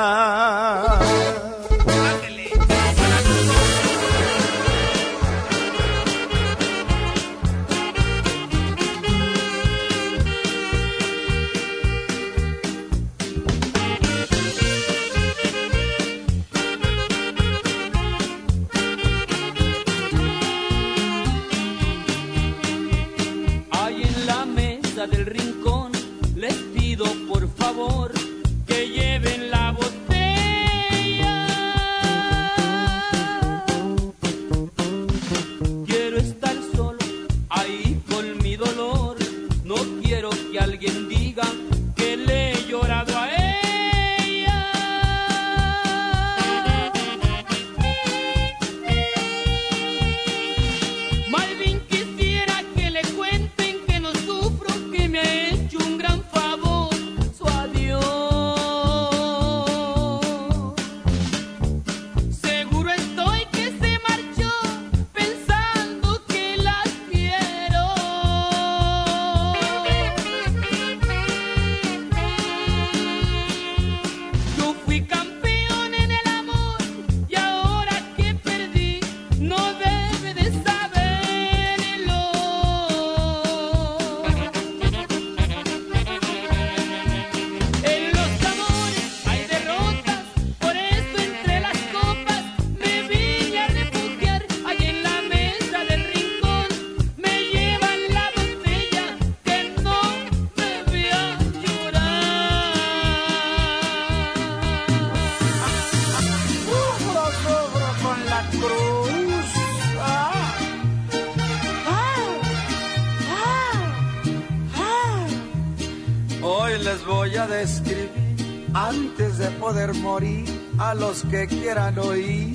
Describir 117.55 118.67
antes 118.75 119.38
de 119.38 119.49
poder 119.62 119.95
morir 119.95 120.45
a 120.79 120.95
los 120.95 121.23
que 121.25 121.47
quieran 121.47 121.99
oír. 121.99 122.53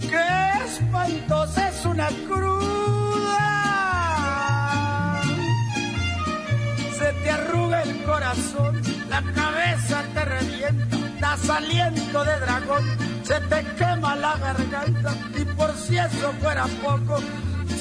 ¡Qué 0.00 0.28
espantosa 0.66 1.68
es 1.68 1.84
una 1.84 2.08
cruda! 2.26 2.70
Se 6.98 7.12
te 7.22 7.30
arruga 7.30 7.82
el 7.82 8.02
corazón, 8.04 8.82
la 9.08 9.22
cabeza 9.34 10.02
te 10.14 10.24
revienta, 10.24 10.96
das 11.20 11.50
aliento 11.50 12.24
de 12.24 12.40
dragón, 12.40 12.84
se 13.22 13.40
te 13.40 13.64
quema 13.76 14.16
la 14.16 14.36
garganta 14.38 15.14
y 15.38 15.44
por 15.44 15.74
si 15.76 15.98
eso 15.98 16.32
fuera 16.40 16.66
poco, 16.82 17.20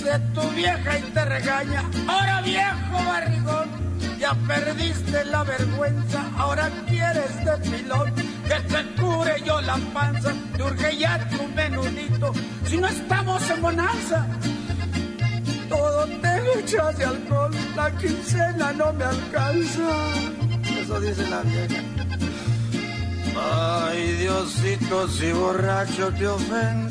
se 0.01 0.19
tu 0.33 0.41
vieja 0.55 0.97
y 0.97 1.01
te 1.13 1.25
regaña. 1.25 1.83
Ahora 2.07 2.41
viejo 2.41 2.97
barrigón, 3.05 3.58
perdiste 4.35 5.25
la 5.25 5.43
vergüenza, 5.43 6.29
ahora 6.37 6.69
quieres 6.87 7.35
de 7.45 7.51
que 8.47 8.59
te 8.61 9.01
cure 9.01 9.41
yo 9.45 9.61
la 9.61 9.77
panza, 9.93 10.33
te 10.55 10.63
urge 10.63 10.97
ya 10.97 11.27
tu 11.29 11.47
menudito, 11.49 12.33
si 12.65 12.77
no 12.77 12.87
estamos 12.87 13.49
en 13.49 13.61
bonanza. 13.61 14.27
Todo 15.69 16.05
te 16.07 16.59
echas 16.59 16.97
de 16.97 17.05
alcohol, 17.05 17.51
la 17.75 17.91
quincena 17.97 18.73
no 18.73 18.91
me 18.93 19.03
alcanza. 19.03 19.89
Eso 20.81 20.99
dice 20.99 21.29
la 21.29 21.41
vieja. 21.41 21.83
Ay, 23.37 24.15
Diosito, 24.19 25.07
si 25.07 25.31
borracho 25.31 26.11
te 26.13 26.27
ofendí. 26.27 26.88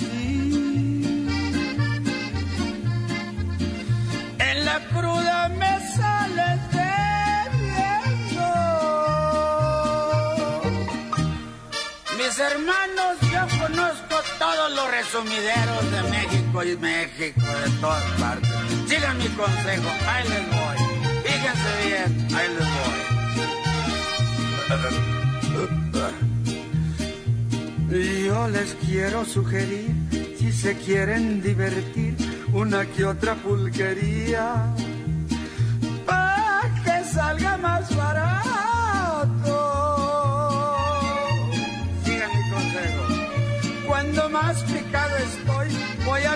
Hermanos, 12.68 13.16
yo 13.32 13.42
conozco 13.58 14.16
todos 14.38 14.72
los 14.74 14.90
resumideros 14.90 15.90
de 15.90 16.02
México 16.10 16.64
y 16.64 16.76
México, 16.76 17.40
de 17.64 17.70
todas 17.80 18.04
partes. 18.20 18.50
Sigan 18.86 19.18
mi 19.18 19.28
consejo, 19.28 19.88
ahí 20.06 20.28
les 20.28 20.46
voy. 20.48 20.76
Fíjense 21.24 21.70
bien, 21.86 22.28
ahí 22.36 22.48
les 22.58 22.68
Y 27.90 28.26
Yo 28.26 28.48
les 28.48 28.74
quiero 28.86 29.24
sugerir, 29.24 29.90
si 30.38 30.52
se 30.52 30.76
quieren 30.76 31.40
divertir, 31.42 32.16
una 32.52 32.84
que 32.84 33.06
otra 33.06 33.34
pulquería. 33.34 34.74
Pa' 36.04 36.62
que 36.84 37.04
salga 37.04 37.56
más 37.56 37.96
barato. 37.96 38.57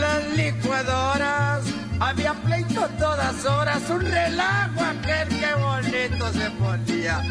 las 0.00 0.36
licuadoras. 0.36 1.64
Había 2.00 2.34
pleito 2.34 2.88
todas 2.98 3.44
horas, 3.44 3.82
un 3.90 4.00
relajo 4.00 4.80
aquel 4.80 5.28
que 5.28 5.54
bonito 5.54 6.32
se 6.32 6.50
ponía. 6.52 7.22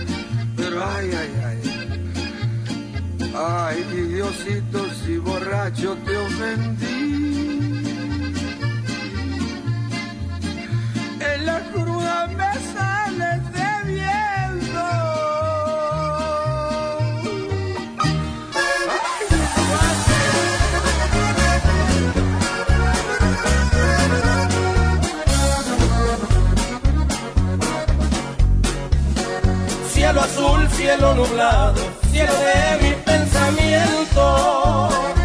Pero 0.55 0.83
ay, 0.85 1.11
ay, 1.21 1.41
ay. 1.45 1.77
Ay, 3.39 3.83
Diosito, 3.83 4.89
si 5.05 5.17
borracho 5.17 5.95
te 6.05 6.17
ofendí. 6.17 6.87
En 11.19 11.45
la 11.45 11.59
cruda 11.71 12.27
me 12.27 12.53
sales 12.73 13.43
debiendo. 13.53 13.66
Cielo 30.75 31.15
nublado, 31.15 31.81
cielo 32.11 32.33
de 32.33 32.89
mi 32.89 32.95
pensamiento. 33.03 35.16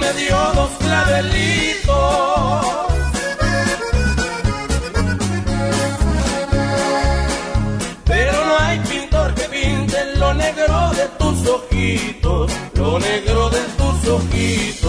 Me 0.00 0.12
dio 0.14 0.36
dos 0.54 0.70
clavelitos. 0.78 1.90
Pero 8.04 8.32
no 8.46 8.58
hay 8.58 8.78
pintor 8.80 9.34
que 9.34 9.42
pinte 9.44 9.98
lo 10.16 10.34
negro 10.34 10.90
de 10.98 11.06
tus 11.18 11.46
ojitos, 11.48 12.50
lo 12.74 12.98
negro 12.98 13.50
de 13.50 13.62
tus 13.78 14.08
ojitos. 14.08 14.79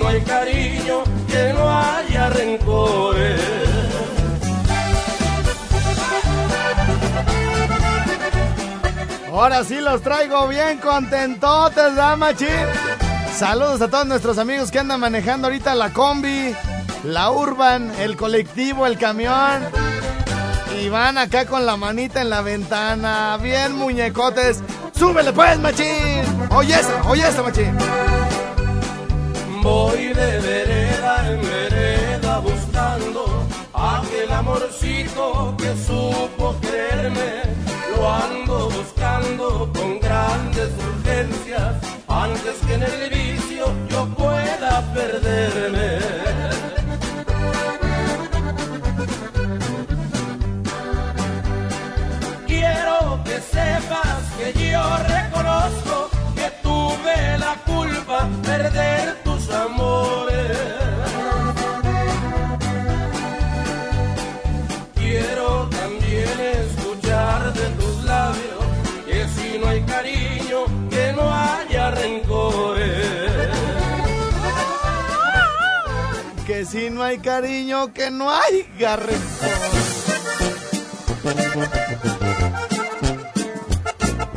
No 0.00 0.08
hay 0.08 0.20
cariño, 0.22 1.02
que 1.28 1.52
no 1.52 1.78
haya 1.78 2.30
rencores. 2.30 3.40
Ahora 9.28 9.62
sí 9.64 9.80
los 9.80 10.02
traigo 10.02 10.48
bien 10.48 10.78
contentotes, 10.78 11.76
¿verdad, 11.76 12.16
machín? 12.16 12.48
Saludos 13.34 13.80
a 13.80 13.88
todos 13.88 14.06
nuestros 14.06 14.38
amigos 14.38 14.70
que 14.70 14.78
andan 14.78 15.00
manejando 15.00 15.46
ahorita 15.46 15.74
la 15.74 15.92
combi, 15.92 16.54
la 17.04 17.30
urban, 17.30 17.92
el 18.00 18.16
colectivo, 18.16 18.86
el 18.86 18.98
camión. 18.98 19.62
Y 20.78 20.88
van 20.88 21.18
acá 21.18 21.46
con 21.46 21.64
la 21.66 21.76
manita 21.76 22.20
en 22.20 22.30
la 22.30 22.42
ventana, 22.42 23.38
bien 23.42 23.74
muñecotes. 23.74 24.62
¡Súbele 24.94 25.32
pues, 25.32 25.58
machín! 25.58 26.22
Oye 26.50 26.74
esa, 26.74 27.02
oye 27.08 27.26
esa, 27.26 27.42
machín. 27.42 27.76
Voy 29.62 30.14
de 30.14 30.38
vereda 30.40 31.30
en 31.30 31.42
vereda 31.42 32.38
buscando 32.38 33.46
aquel 33.74 34.32
amorcito 34.32 35.54
que 35.58 35.76
supo 35.76 36.56
quererme. 36.60 37.42
Lo 37.94 38.10
ando 38.10 38.70
buscando 38.70 39.70
con 39.74 40.00
grandes 40.00 40.70
urgencias 40.78 41.74
antes 42.08 42.54
que 42.66 42.74
en 42.74 42.82
el 42.82 43.10
vicio 43.10 43.66
yo 43.90 44.06
pueda 44.14 44.82
perderme. 44.94 45.98
Quiero 52.46 53.22
que 53.24 53.40
sepas 53.40 54.22
que 54.38 54.70
yo 54.70 54.82
reconozco 55.06 56.08
que 56.34 56.50
tuve 56.62 57.38
la 57.38 57.54
culpa 57.66 58.28
perder 58.42 59.19
Quiero 64.94 65.68
también 65.70 66.40
escuchar 66.40 67.52
de 67.52 67.68
tus 67.70 68.04
labios 68.04 68.64
que 69.06 69.26
si 69.28 69.58
no 69.58 69.68
hay 69.68 69.82
cariño, 69.82 70.64
que 70.88 71.12
no 71.12 71.34
haya 71.34 71.90
rencores. 71.90 73.50
Que 76.46 76.64
si 76.64 76.90
no 76.90 77.02
hay 77.02 77.18
cariño, 77.18 77.92
que 77.92 78.10
no 78.10 78.30
hay 78.30 78.68
garrencor. 78.78 79.20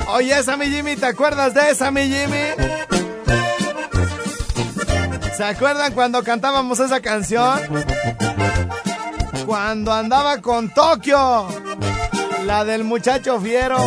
Oye, 0.08 0.38
esa 0.38 0.58
mi 0.58 0.68
Jimmy, 0.68 0.96
¿te 0.96 1.08
acuerdas 1.08 1.54
de 1.54 1.72
esa 1.72 1.90
mi 1.92 2.02
Jimmy? 2.02 3.03
¿Se 5.36 5.44
acuerdan 5.44 5.94
cuando 5.94 6.24
cantábamos 6.24 6.80
esa 6.80 7.02
canción? 7.02 7.60
Cuando 9.46 9.92
andaba 9.92 10.40
con 10.42 10.70
Tokio. 10.70 11.48
La 12.46 12.64
del 12.64 12.84
muchacho 12.84 13.40
fiero. 13.40 13.78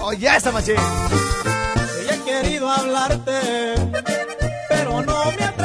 Oye, 0.00 0.28
esa 0.34 0.50
machín. 0.50 0.76
He 2.10 2.18
querido 2.24 2.70
hablarte, 2.70 3.74
pero 4.68 5.02
no 5.02 5.32
me 5.38 5.55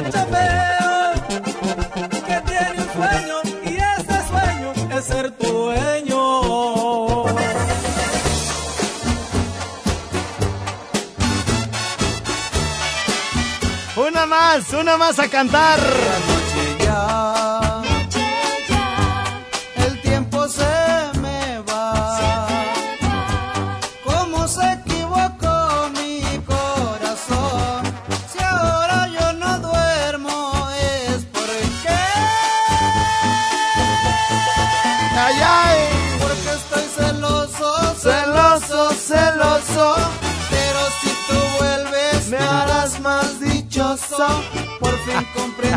feo 0.00 1.12
que 2.26 2.40
tiene 2.46 2.78
un 2.78 2.92
sueño 2.92 3.36
y 3.64 3.76
ese 3.76 4.28
sueño 4.28 4.72
es 4.96 5.04
ser 5.04 5.30
tu 5.32 5.46
dueño. 5.46 7.22
Una 13.96 14.26
más, 14.26 14.72
una 14.72 14.96
más 14.96 15.18
a 15.18 15.28
cantar. 15.28 15.78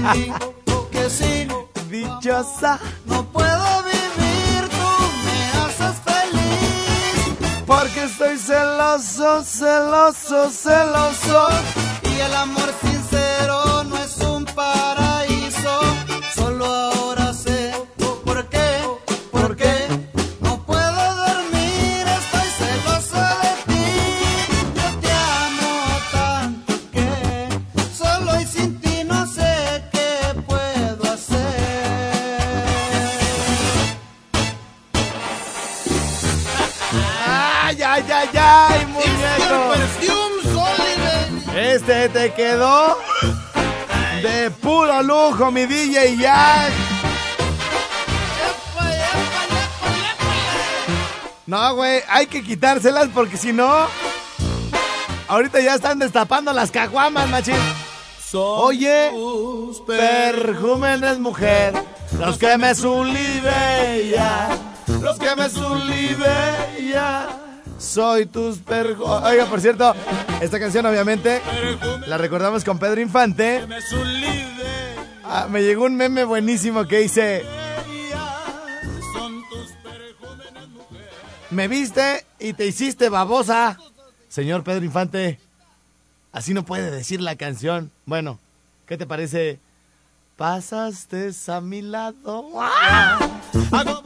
Comprendí 0.06 0.32
que 0.92 1.10
dichosa. 1.90 2.80
No 3.06 3.26
puedo 3.26 3.84
vivir, 3.84 4.70
tú 4.70 4.90
me 5.26 5.40
haces 5.62 5.96
feliz. 6.04 7.64
Porque 7.66 8.04
estoy 8.04 8.38
celoso, 8.38 9.44
celoso, 9.44 10.50
celoso. 10.50 11.48
Y 12.04 12.20
el 12.20 12.36
amor 12.36 12.72
Este 41.56 42.10
te 42.10 42.34
quedó 42.34 42.98
de 44.22 44.52
puro 44.52 45.02
lujo, 45.02 45.52
mi 45.52 45.66
DJ 45.66 46.18
Jack. 46.18 46.74
No, 51.46 51.76
güey, 51.76 52.02
hay 52.10 52.28
que 52.28 52.44
quitárselas 52.44 53.08
porque 53.14 53.38
si 53.38 53.54
no, 53.54 53.88
ahorita 55.30 55.62
ya 55.62 55.76
están 55.76 55.98
destapando 55.98 56.52
las 56.52 56.72
caguamas, 56.72 57.30
machín. 57.30 57.56
Oye, 58.34 59.12
perjúmenes 59.88 61.20
mujer, 61.20 61.74
los 62.20 62.38
que 62.38 62.58
me 62.58 62.76
sulibella, 62.76 64.50
los 65.02 65.18
que 65.18 65.34
me 65.38 65.50
sulibella, 65.50 67.45
soy 67.78 68.26
tus 68.26 68.60
perjúmenes. 68.60 69.24
Oiga, 69.24 69.46
por 69.46 69.62
cierto, 69.62 69.94
esta 70.42 70.60
canción 70.60 70.86
obviamente 70.86 71.42
la 72.08 72.18
recordamos 72.18 72.64
con 72.64 72.80
Pedro 72.80 73.02
Infante. 73.02 73.66
Ah, 75.24 75.48
me 75.50 75.62
llegó 75.64 75.86
un 75.86 75.96
meme 75.96 76.24
buenísimo 76.24 76.88
que 76.88 77.00
dice, 77.00 77.44
me 81.50 81.68
viste 81.68 82.26
y 82.40 82.54
te 82.54 82.66
hiciste 82.66 83.10
babosa. 83.10 83.78
Señor 84.28 84.64
Pedro 84.64 84.86
Infante, 84.86 85.40
así 86.32 86.54
no 86.54 86.66
puede 86.66 86.92
decir 86.92 87.22
la 87.22 87.36
canción. 87.36 87.92
Bueno, 88.06 88.40
¿qué 88.86 88.98
te 88.98 89.06
parece? 89.06 89.60
Pasaste 90.38 91.32
a 91.48 91.62
mi 91.62 91.82
lado 91.82 92.50
¡Ah! 92.60 93.20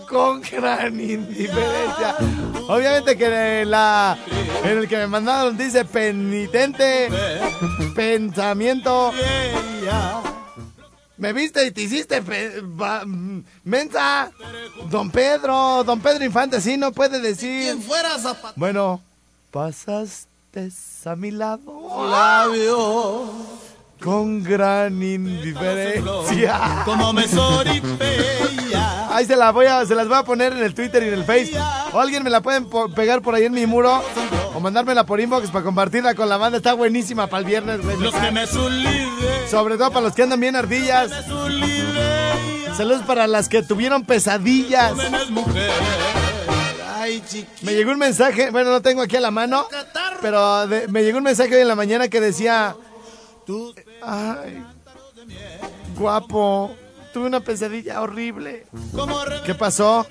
con 0.07 0.41
gran 0.41 0.99
indiferencia. 0.99 2.15
Obviamente 2.67 3.17
que 3.17 3.61
en, 3.61 3.71
la, 3.71 4.15
en 4.63 4.77
el 4.77 4.87
que 4.87 4.97
me 4.97 5.07
mandaron 5.07 5.57
dice 5.57 5.85
penitente, 5.85 7.09
pensamiento. 7.95 9.11
Me 11.17 11.33
viste 11.33 11.65
y 11.65 11.71
te 11.71 11.81
hiciste 11.81 12.23
mensa. 13.63 14.31
Don 14.89 15.09
Pedro, 15.09 15.83
don 15.83 15.99
Pedro 15.99 16.23
Infante, 16.23 16.61
sí 16.61 16.77
no 16.77 16.91
puede 16.91 17.19
decir. 17.19 17.75
Bueno, 18.55 19.01
pasaste 19.49 20.69
a 21.05 21.15
mi 21.15 21.31
lado 21.31 21.71
con 24.03 24.43
gran 24.43 25.01
indiferencia. 25.01 26.81
Como 26.85 27.11
me 27.13 27.27
soripea. 27.27 29.07
Ahí 29.15 29.25
se 29.25 29.35
las 29.35 29.53
voy 29.53 29.65
a, 29.65 29.85
se 29.85 29.95
las 29.95 30.07
voy 30.07 30.17
a 30.17 30.23
poner 30.23 30.53
en 30.53 30.59
el 30.63 30.73
Twitter 30.73 31.03
y 31.03 31.07
en 31.07 31.13
el 31.15 31.23
Face. 31.25 31.51
O 31.93 31.99
alguien 31.99 32.23
me 32.23 32.29
la 32.29 32.41
pueden 32.41 32.65
po- 32.65 32.89
pegar 32.89 33.21
por 33.21 33.35
ahí 33.35 33.45
en 33.45 33.53
mi 33.53 33.65
muro 33.65 34.01
o 34.53 34.59
mandármela 34.59 35.05
por 35.05 35.19
inbox 35.19 35.49
para 35.49 35.65
compartirla 35.65 36.15
con 36.15 36.29
la 36.29 36.37
banda. 36.37 36.57
Está 36.57 36.73
buenísima 36.73 37.27
para 37.27 37.39
el 37.41 37.45
viernes, 37.45 37.83
güey. 37.83 37.97
Los 37.97 38.13
que 38.13 38.31
me 38.31 38.45
Sobre 39.49 39.77
todo 39.77 39.89
para 39.91 40.01
los 40.05 40.13
que 40.15 40.23
andan 40.23 40.39
bien 40.39 40.55
ardillas. 40.55 41.11
Saludos 42.77 43.01
para 43.05 43.27
las 43.27 43.49
que 43.49 43.61
tuvieron 43.63 44.05
pesadillas. 44.05 44.93
Me 47.63 47.73
llegó 47.73 47.91
un 47.91 47.97
mensaje, 47.97 48.51
bueno, 48.51 48.69
no 48.71 48.81
tengo 48.81 49.01
aquí 49.01 49.15
a 49.17 49.21
la 49.21 49.31
mano, 49.31 49.67
pero 50.21 50.67
de- 50.67 50.87
me 50.87 51.03
llegó 51.03 51.17
un 51.17 51.23
mensaje 51.23 51.55
hoy 51.55 51.61
en 51.61 51.67
la 51.67 51.75
mañana 51.75 52.07
que 52.07 52.21
decía, 52.21 52.75
ay, 54.01 54.63
guapo, 55.97 56.75
tuve 57.13 57.27
una 57.27 57.39
pesadilla 57.39 58.01
horrible. 58.01 58.65
¿Qué 59.45 59.55
pasó? 59.55 60.05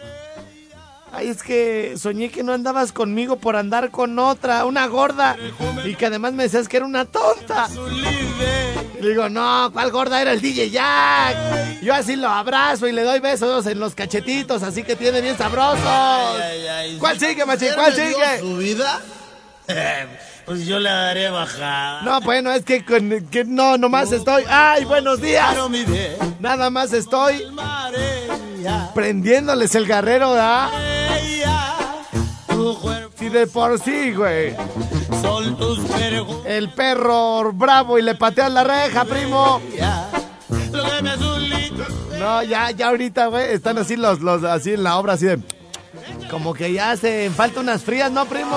Ay, 1.12 1.28
es 1.28 1.42
que 1.42 1.94
soñé 1.96 2.30
que 2.30 2.42
no 2.42 2.52
andabas 2.52 2.92
conmigo 2.92 3.36
por 3.36 3.56
andar 3.56 3.90
con 3.90 4.18
otra, 4.18 4.64
una 4.66 4.86
gorda. 4.86 5.36
Y 5.84 5.94
que 5.94 6.06
además 6.06 6.34
me 6.34 6.42
decías 6.44 6.68
que 6.68 6.76
era 6.76 6.86
una 6.86 7.06
tonta. 7.06 7.68
Y 8.98 9.02
le 9.02 9.10
digo, 9.10 9.28
no, 9.28 9.70
¿cuál 9.72 9.90
gorda 9.90 10.20
era 10.20 10.32
el 10.32 10.40
DJ 10.40 10.70
Jack? 10.70 11.80
Yo 11.82 11.94
así 11.94 12.16
lo 12.16 12.28
abrazo 12.28 12.86
y 12.88 12.92
le 12.92 13.04
doy 13.04 13.20
besos 13.20 13.66
en 13.66 13.78
los 13.78 13.94
cachetitos, 13.94 14.62
así 14.62 14.82
que 14.82 14.96
tiene 14.96 15.20
bien 15.20 15.38
sabrosos. 15.38 15.80
¿Cuál 16.98 17.18
sigue, 17.18 17.46
machín? 17.46 17.70
¿Cuál 17.74 17.94
sigue? 17.94 18.38
¿Su 18.40 18.56
vida? 18.58 19.00
pues 20.48 20.66
yo 20.66 20.78
le 20.78 20.88
daré 20.88 21.28
bajada. 21.28 22.00
No, 22.02 22.20
bueno, 22.22 22.50
es 22.52 22.64
que, 22.64 22.82
con- 22.84 23.26
que 23.30 23.44
no, 23.44 23.76
nomás 23.76 24.10
estoy. 24.12 24.44
¡Ay, 24.48 24.84
buenos 24.86 25.20
días! 25.20 25.54
Nada 26.40 26.70
más 26.70 26.92
estoy 26.94 27.44
prendiéndoles 28.94 29.74
el 29.74 29.86
guerrero, 29.86 30.34
cuerpo 32.80 33.14
Si 33.18 33.28
de 33.28 33.46
por 33.46 33.78
sí, 33.78 34.12
güey. 34.12 34.54
son 35.22 35.56
tus 35.58 35.86
vergüenzas. 35.88 36.46
El 36.46 36.70
perro 36.70 37.52
bravo 37.52 37.98
y 37.98 38.02
le 38.02 38.14
pateas 38.14 38.50
la 38.50 38.64
reja, 38.64 39.04
primo. 39.04 39.60
No, 42.18 42.42
ya, 42.42 42.70
ya 42.72 42.88
ahorita, 42.88 43.26
güey, 43.26 43.52
están 43.52 43.78
así 43.78 43.96
los, 43.96 44.20
los, 44.20 44.42
así 44.44 44.72
en 44.72 44.82
la 44.82 44.96
obra, 44.98 45.12
así 45.12 45.26
de... 45.26 45.38
Como 46.30 46.52
que 46.52 46.72
ya 46.72 46.90
hacen 46.90 47.32
falta 47.32 47.60
unas 47.60 47.82
frías, 47.82 48.10
¿no, 48.10 48.26
primo? 48.26 48.56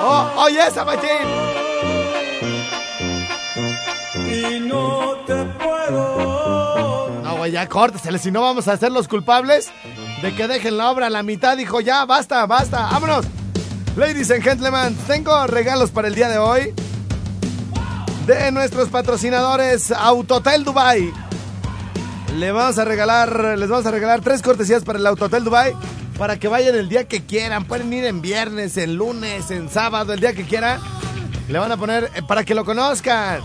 Oh, 0.00 0.30
oye 0.44 0.66
esa, 0.66 0.84
machín. 0.84 1.08
Y 4.30 4.60
no 4.60 5.16
te 5.26 5.44
puedo. 5.44 7.10
No, 7.22 7.36
güey, 7.36 7.52
ya 7.52 7.68
córtesele, 7.68 8.18
si 8.18 8.30
no 8.30 8.42
vamos 8.42 8.68
a 8.68 8.76
ser 8.76 8.92
los 8.92 9.08
culpables 9.08 9.70
de 10.22 10.34
que 10.34 10.46
dejen 10.46 10.76
la 10.76 10.90
obra 10.90 11.06
a 11.06 11.10
la 11.10 11.22
mitad. 11.22 11.56
Dijo, 11.56 11.80
ya, 11.80 12.04
basta, 12.04 12.46
basta, 12.46 12.88
vámonos. 12.92 13.26
Ladies 13.96 14.30
and 14.30 14.42
gentlemen, 14.42 14.96
tengo 15.06 15.46
regalos 15.46 15.90
para 15.90 16.08
el 16.08 16.14
día 16.14 16.28
de 16.28 16.38
hoy 16.38 16.72
de 18.26 18.52
nuestros 18.52 18.88
patrocinadores 18.90 19.90
Autotel 19.90 20.62
Dubai. 20.62 21.12
Le 22.36 22.52
vamos 22.52 22.78
a 22.78 22.84
regalar, 22.84 23.58
les 23.58 23.68
vamos 23.68 23.86
a 23.86 23.90
regalar 23.90 24.20
tres 24.20 24.42
cortesías 24.42 24.84
para 24.84 24.98
el 24.98 25.06
Autotel 25.06 25.42
Dubai 25.42 25.74
para 26.18 26.38
que 26.38 26.48
vayan 26.48 26.74
el 26.74 26.88
día 26.88 27.06
que 27.06 27.24
quieran. 27.24 27.64
Pueden 27.64 27.92
ir 27.92 28.04
en 28.04 28.20
viernes, 28.20 28.76
en 28.76 28.96
lunes, 28.96 29.50
en 29.50 29.68
sábado, 29.70 30.12
el 30.12 30.20
día 30.20 30.34
que 30.34 30.44
quieran. 30.44 30.80
Le 31.48 31.58
van 31.58 31.70
a 31.72 31.76
poner 31.76 32.10
eh, 32.14 32.22
para 32.26 32.44
que 32.44 32.54
lo 32.54 32.64
conozcan. 32.64 33.40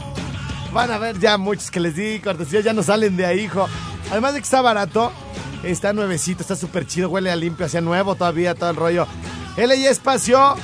Van 0.74 0.91
a 0.91 0.97
ver 0.97 1.19
ya 1.19 1.38
muchos 1.38 1.69
que 1.69 1.80
les 1.80 1.95
di 1.95 2.19
cortesías, 2.19 2.63
ya 2.63 2.74
no 2.74 2.82
salen 2.82 3.15
de 3.15 3.28
ahí, 3.28 3.41
hijo. 3.41 3.67
Además 4.09 4.34
de 4.34 4.39
que 4.39 4.45
está 4.45 4.61
barato, 4.61 5.13
está 5.61 5.93
nuevecito, 5.93 6.41
está 6.41 6.55
súper 6.55 6.88
chido, 6.88 7.09
huele 7.09 7.30
a 7.30 7.36
limpio, 7.36 7.67
hacia 7.67 7.80
nuevo 7.80 8.15
todavía, 8.15 8.55
todo 8.55 8.71
el 8.71 8.76
rollo. 8.76 9.07
LA 9.55 9.76
Espacio, 9.89 10.55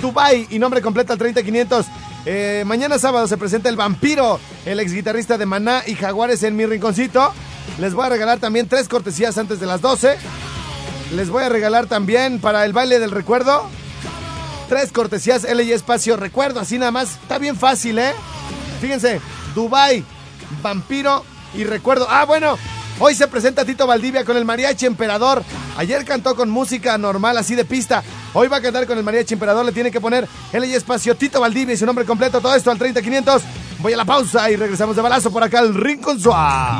Dubai 0.00 0.46
y 0.50 0.60
nombre 0.60 0.80
completo 0.80 1.12
al 1.12 1.18
30500. 1.18 1.86
Eh, 2.26 2.62
mañana 2.64 2.98
sábado 2.98 3.26
se 3.26 3.36
presenta 3.36 3.68
el 3.68 3.76
vampiro, 3.76 4.38
el 4.66 4.78
ex 4.78 4.92
guitarrista 4.92 5.36
de 5.36 5.46
Maná 5.46 5.82
y 5.84 5.96
Jaguares 5.96 6.44
en 6.44 6.54
mi 6.54 6.64
rinconcito. 6.64 7.32
Les 7.78 7.92
voy 7.92 8.06
a 8.06 8.10
regalar 8.10 8.38
también 8.38 8.68
tres 8.68 8.88
cortesías 8.88 9.36
antes 9.36 9.58
de 9.58 9.66
las 9.66 9.80
12. 9.80 10.16
Les 11.14 11.28
voy 11.28 11.42
a 11.42 11.48
regalar 11.48 11.86
también 11.86 12.40
para 12.40 12.64
el 12.64 12.72
baile 12.72 12.98
del 12.98 13.10
recuerdo. 13.10 13.68
Tres 14.68 14.92
cortesías 14.92 15.42
LA 15.42 15.74
Espacio 15.74 16.16
Recuerdo, 16.16 16.60
así 16.60 16.78
nada 16.78 16.92
más. 16.92 17.16
Está 17.22 17.38
bien 17.38 17.56
fácil, 17.56 17.98
¿eh? 17.98 18.12
Fíjense, 18.80 19.20
Dubai, 19.54 20.04
Vampiro 20.62 21.24
y 21.54 21.64
Recuerdo. 21.64 22.06
Ah, 22.08 22.24
bueno, 22.24 22.56
hoy 23.00 23.16
se 23.16 23.26
presenta 23.26 23.64
Tito 23.64 23.86
Valdivia 23.88 24.24
con 24.24 24.36
el 24.36 24.44
Mariachi 24.44 24.86
Emperador. 24.86 25.42
Ayer 25.76 26.04
cantó 26.04 26.36
con 26.36 26.48
música 26.48 26.96
normal, 26.96 27.36
así 27.36 27.56
de 27.56 27.64
pista. 27.64 28.04
Hoy 28.32 28.46
va 28.46 28.58
a 28.58 28.62
cantar 28.62 28.86
con 28.86 28.96
el 28.96 29.02
Mariachi 29.02 29.34
Emperador. 29.34 29.64
Le 29.64 29.72
tiene 29.72 29.90
que 29.90 30.00
poner 30.00 30.28
LA 30.52 30.66
Espacio 30.66 31.16
Tito 31.16 31.40
Valdivia 31.40 31.74
y 31.74 31.76
su 31.76 31.86
nombre 31.86 32.04
completo. 32.04 32.40
Todo 32.40 32.54
esto 32.54 32.70
al 32.70 32.78
30500. 32.78 33.42
Voy 33.80 33.92
a 33.92 33.96
la 33.96 34.04
pausa 34.04 34.48
y 34.50 34.56
regresamos 34.56 34.94
de 34.94 35.02
balazo 35.02 35.32
por 35.32 35.42
acá 35.42 35.58
al 35.58 35.74
Rincón 35.74 36.20
Suá. 36.20 36.79